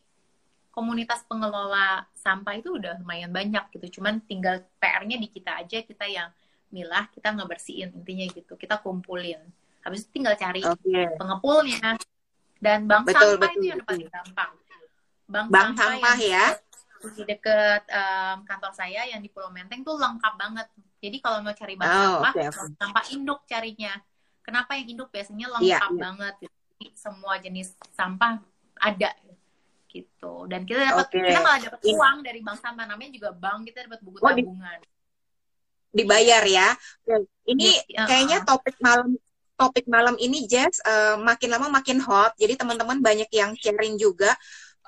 [0.76, 6.06] komunitas pengelola sampah itu udah lumayan banyak gitu cuman tinggal PR-nya di kita aja kita
[6.06, 6.28] yang
[6.76, 9.40] milah kita ngebersihin intinya gitu kita kumpulin
[9.80, 11.16] habis itu tinggal cari okay.
[11.16, 11.96] pengepulnya
[12.60, 14.52] dan bank betul, sampah betul, itu yang paling gampang
[15.32, 16.46] bank, bank sampah, sampah ya
[17.14, 20.68] di deket um, kantor saya yang di Pulau Menteng tuh lengkap banget.
[20.98, 22.74] Jadi kalau mau cari bahan oh, sampah, okay, okay.
[22.82, 23.94] sampah induk carinya.
[24.46, 25.98] Kenapa yang induk biasanya lengkap yeah, yeah.
[25.98, 26.34] banget.
[26.46, 28.38] Jadi, semua jenis sampah
[28.78, 29.12] ada
[29.90, 30.34] gitu.
[30.46, 31.24] Dan kita dapat okay.
[31.34, 34.80] kita malah dapat uang dari bank sampah namanya juga bank kita dapat buku oh, tabungan.
[35.96, 36.70] dibayar ya.
[37.48, 39.16] Ini ya, kayaknya topik malam
[39.56, 42.36] topik malam ini Jess uh, makin lama makin hot.
[42.36, 44.36] Jadi teman-teman banyak yang sharing juga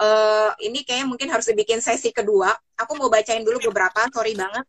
[0.01, 2.53] uh, ini kayaknya mungkin harus dibikin sesi kedua.
[2.77, 4.65] Aku mau bacain dulu beberapa, sorry banget.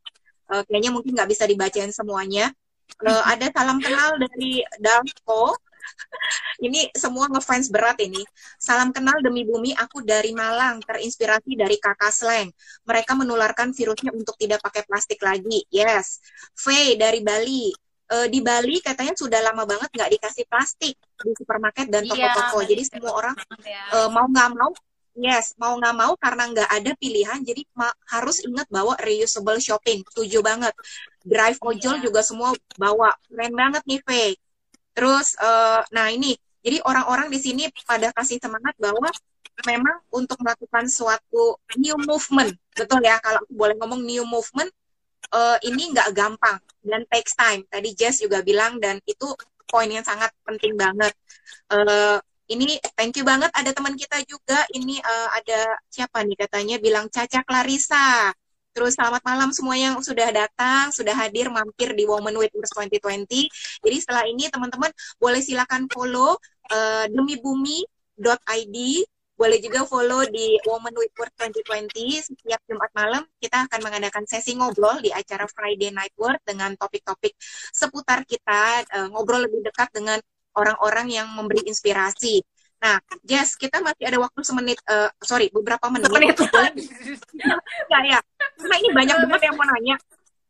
[0.49, 2.53] Uh, kayaknya mungkin nggak bisa dibacain semuanya.
[2.99, 5.55] Uh, ada salam kenal dari Dalko.
[6.67, 8.21] ini semua ngefans berat ini.
[8.59, 12.51] Salam kenal demi bumi, aku dari Malang, terinspirasi dari kakak slang.
[12.85, 15.65] Mereka menularkan virusnya untuk tidak pakai plastik lagi.
[15.71, 16.21] Yes.
[16.59, 17.71] Faye dari Bali,
[18.13, 22.59] uh, di Bali katanya sudah lama banget nggak dikasih plastik di supermarket dan iya, toko-toko.
[22.67, 23.37] Jadi semua orang
[23.95, 24.73] uh, mau nggak mau
[25.19, 27.67] Yes, mau nggak mau karena nggak ada pilihan, jadi
[28.07, 30.07] harus ingat bawa reusable shopping.
[30.15, 30.71] Setuju banget.
[31.27, 32.05] Drive ojol yeah.
[32.07, 33.11] juga semua bawa.
[33.27, 34.39] Keren banget nih, Faye.
[34.95, 39.11] Terus, uh, nah ini, jadi orang-orang di sini pada kasih semangat bahwa
[39.67, 43.19] memang untuk melakukan suatu new movement, betul ya?
[43.19, 44.71] Kalau aku boleh ngomong new movement,
[45.35, 47.67] uh, ini nggak gampang dan takes time.
[47.67, 49.35] Tadi Jess juga bilang dan itu
[49.67, 51.11] poin yang sangat penting banget.
[51.67, 56.77] Uh, ini thank you banget ada teman kita juga ini uh, ada siapa nih katanya
[56.81, 58.33] bilang Caca Clarissa
[58.79, 63.27] Terus selamat malam semua yang sudah datang, sudah hadir mampir di Women with Wars 2020.
[63.83, 66.39] Jadi setelah ini teman-teman boleh silakan follow
[66.71, 68.77] uh, demibumi.id,
[69.35, 72.23] boleh juga follow di Women with Wars 2020.
[72.31, 77.35] Setiap Jumat malam kita akan mengadakan sesi ngobrol di acara Friday Night Work dengan topik-topik
[77.75, 80.23] seputar kita, uh, ngobrol lebih dekat dengan
[80.59, 82.43] orang-orang yang memberi inspirasi.
[82.79, 86.11] Nah, Jess, kita masih ada waktu semenit, uh, sorry, beberapa menit.
[86.11, 86.37] Semenit.
[87.91, 88.19] ya, ya.
[88.59, 89.97] Karena ini banyak banget yang mau nanya.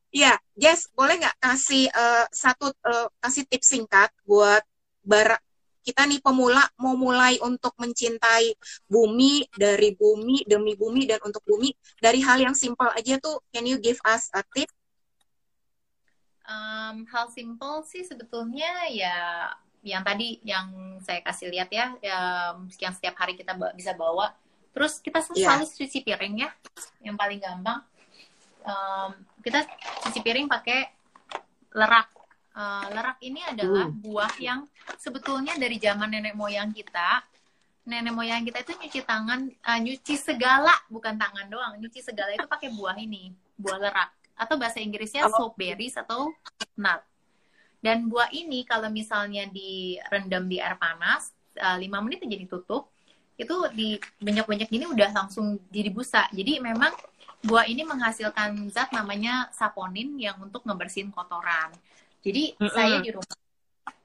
[0.09, 4.65] Iya, Jess, boleh nggak kasih uh, satu uh, kasih tips singkat buat
[5.05, 5.41] barak
[5.89, 8.53] kita nih pemula mau mulai untuk mencintai
[8.85, 13.65] bumi dari bumi demi bumi dan untuk bumi dari hal yang simpel aja tuh can
[13.65, 14.69] you give us a tip?
[16.45, 19.49] Um, hal simpel sih sebetulnya ya
[19.83, 24.35] yang tadi yang saya kasih lihat ya, yang setiap hari kita bisa bawa.
[24.75, 25.55] Terus kita iya.
[25.55, 25.77] selalu yeah.
[25.81, 26.51] cuci piring ya,
[27.03, 27.83] yang paling gampang.
[28.63, 29.11] Um,
[29.43, 29.65] kita
[30.07, 30.93] cuci piring pakai
[31.75, 32.11] lerak.
[32.59, 33.95] Uh, lerak ini adalah uh.
[33.95, 34.67] buah yang
[34.99, 37.23] sebetulnya dari zaman nenek moyang kita,
[37.87, 42.47] nenek moyang kita itu nyuci tangan, uh, nyuci segala, bukan tangan doang, nyuci segala itu
[42.51, 44.11] pakai buah ini, buah lerak.
[44.39, 45.35] Atau bahasa Inggrisnya oh.
[45.35, 46.31] soap berries atau
[46.79, 47.03] nut.
[47.79, 52.91] Dan buah ini kalau misalnya direndam di air panas, uh, eh, 5 menit jadi tutup,
[53.39, 56.27] itu di banyak-banyak gini udah langsung jadi busa.
[56.35, 56.91] Jadi memang
[57.47, 61.71] buah ini menghasilkan zat namanya saponin yang untuk ngebersihin kotoran.
[62.27, 62.75] Jadi mm -hmm.
[62.75, 63.39] saya di rumah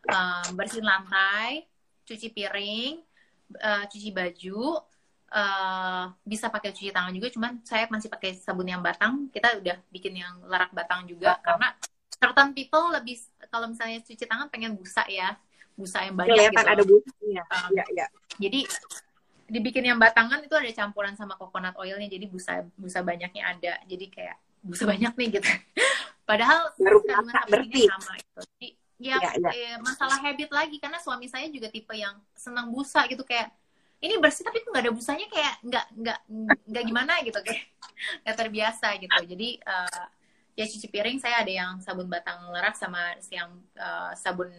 [0.06, 1.66] um, bersihin lantai,
[2.06, 3.02] cuci piring,
[3.58, 4.86] uh, cuci baju,
[5.34, 9.78] uh, bisa pakai cuci tangan juga cuman saya masih pakai sabun yang batang kita udah
[9.90, 11.74] bikin yang lerak batang juga karena
[12.22, 13.18] certain people lebih
[13.54, 15.38] kalau misalnya cuci tangan pengen busa ya
[15.78, 16.74] busa yang banyak Kelihatan gitu.
[16.74, 18.06] ada busanya um, ya, ya.
[18.42, 18.62] jadi
[19.54, 23.74] dibikin yang batangan itu ada campuran sama coconut oilnya jadi busa busa banyaknya ada.
[23.86, 25.50] Jadi kayak busa banyak nih gitu.
[26.30, 27.00] Padahal baru
[27.52, 27.86] bersih.
[27.86, 28.40] sama gitu.
[28.58, 29.50] Jadi ya, ya, ya.
[29.52, 33.28] Eh, masalah habit lagi karena suami saya juga tipe yang senang busa gitu.
[33.28, 33.52] Kayak
[34.00, 35.28] ini bersih tapi nggak ada busanya?
[35.28, 36.20] Kayak nggak nggak
[36.72, 37.14] nggak gimana?
[37.22, 37.64] Gitu kayak.
[38.26, 39.22] Nggak terbiasa gitu.
[39.22, 40.06] Jadi uh,
[40.54, 44.50] ya cuci piring saya ada yang sabun batang lerak sama yang uh, sabun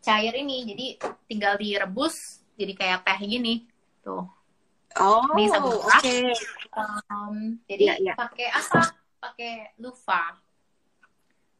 [0.00, 0.86] cair ini jadi
[1.28, 3.70] tinggal direbus jadi kayak teh gini
[4.00, 4.24] Tuh.
[4.98, 5.86] Oh, ini sabun oke.
[6.02, 6.34] Okay.
[6.74, 8.14] Um, jadi ya, ya.
[8.18, 8.82] pakai apa?
[9.22, 10.34] Pakai lufa.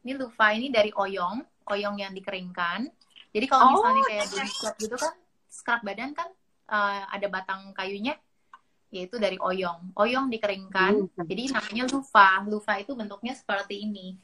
[0.03, 2.89] Ini lufa ini dari oyong, oyong yang dikeringkan.
[3.31, 5.13] Jadi kalau oh, misalnya kayak di scrub gitu kan,
[5.47, 6.27] scrub badan kan
[6.67, 8.19] uh, ada batang kayunya,
[8.91, 9.95] yaitu dari oyong.
[9.95, 11.25] Oyong dikeringkan, hmm.
[11.25, 12.43] jadi namanya lufa.
[12.43, 14.19] Lufa itu bentuknya seperti ini.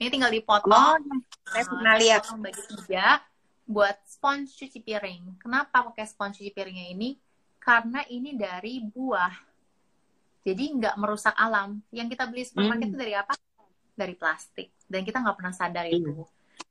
[0.00, 1.04] Ini tinggal dipotong.
[1.04, 1.20] Oh,
[1.52, 2.22] saya pernah uh, lihat.
[2.40, 3.20] Bagi tiga
[3.68, 5.36] buat sponge cuci piring.
[5.44, 7.20] Kenapa pakai sponge cuci piringnya ini?
[7.60, 9.34] Karena ini dari buah.
[10.46, 11.84] Jadi nggak merusak alam.
[11.92, 12.92] Yang kita beli supermarket hmm.
[12.94, 13.34] itu dari apa?
[13.92, 14.72] Dari plastik.
[14.88, 15.96] Dan kita nggak pernah sadar hmm.
[15.98, 16.14] itu.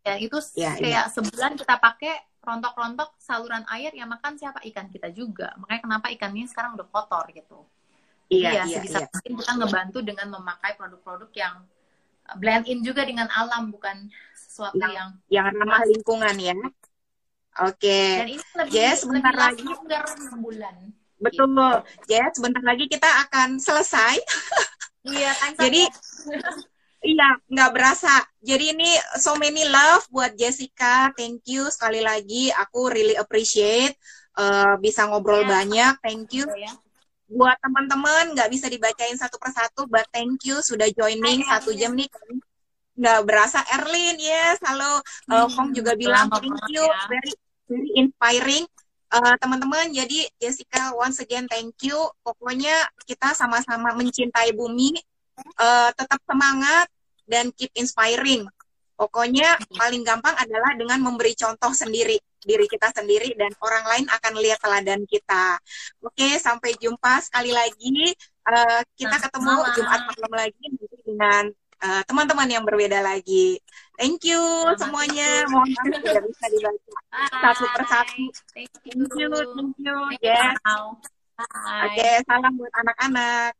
[0.01, 1.11] Dan itu ya, kayak ya.
[1.11, 2.15] sebulan kita pakai
[2.47, 4.63] rontok-rontok saluran air yang makan siapa?
[4.63, 5.51] Ikan kita juga.
[5.59, 7.67] Makanya kenapa ikannya sekarang udah kotor gitu.
[8.27, 9.07] Iya, iya, sebisa iya.
[9.07, 11.55] mungkin kita ngebantu dengan memakai produk-produk yang
[12.35, 16.55] blend in juga dengan alam, bukan sesuatu yang yang, yang ramah lingkungan ya.
[16.55, 17.79] Oke.
[17.79, 18.11] Okay.
[18.19, 19.63] Dan ini lebih, yes, sebentar lagi.
[20.39, 20.75] bulan.
[21.17, 21.49] Betul.
[21.49, 21.67] Gitu.
[22.11, 24.19] Yes, sebentar lagi kita akan selesai.
[25.07, 25.51] Iya, kan.
[25.63, 25.81] Jadi
[27.07, 28.11] Iya, nggak berasa.
[28.43, 31.07] Jadi ini so many love buat Jessica.
[31.15, 32.51] Thank you sekali lagi.
[32.51, 33.95] Aku really appreciate
[34.35, 35.51] uh, bisa ngobrol yeah.
[35.55, 35.93] banyak.
[36.03, 36.43] Thank you.
[36.51, 36.75] Yeah.
[37.31, 41.95] Buat teman-teman nggak bisa dibacain satu persatu, but thank you sudah joining Hai, satu jam
[41.95, 42.11] nih.
[42.99, 43.63] Nggak berasa.
[43.71, 44.59] Erlin, yes.
[44.67, 44.99] Halo.
[45.31, 46.83] Uh, Kong juga bilang thank you.
[46.83, 47.07] Ya.
[47.07, 47.33] Very
[47.67, 48.63] very inspiring
[49.11, 54.95] uh, teman-teman jadi Jessica once again thank you pokoknya kita sama-sama mencintai bumi
[55.59, 56.87] uh, tetap semangat
[57.29, 58.47] dan keep inspiring
[58.97, 64.33] pokoknya paling gampang adalah dengan memberi contoh sendiri diri kita sendiri dan orang lain akan
[64.39, 65.59] lihat teladan kita
[66.01, 68.15] oke sampai jumpa sekali lagi
[68.47, 70.65] uh, kita ketemu Jumat malam lagi
[71.05, 73.61] dengan Eh, teman-teman uh, yang berbeda lagi.
[74.01, 75.29] Thank you Selamat semuanya.
[75.45, 76.93] Mohon maaf tidak bisa dibaca
[77.37, 78.23] satu persatu.
[78.57, 79.05] Thank you.
[79.05, 79.29] Thank you.
[79.53, 79.97] Thank you.
[80.17, 80.57] Yes.
[81.37, 83.53] Oke, okay, salam buat anak-anak.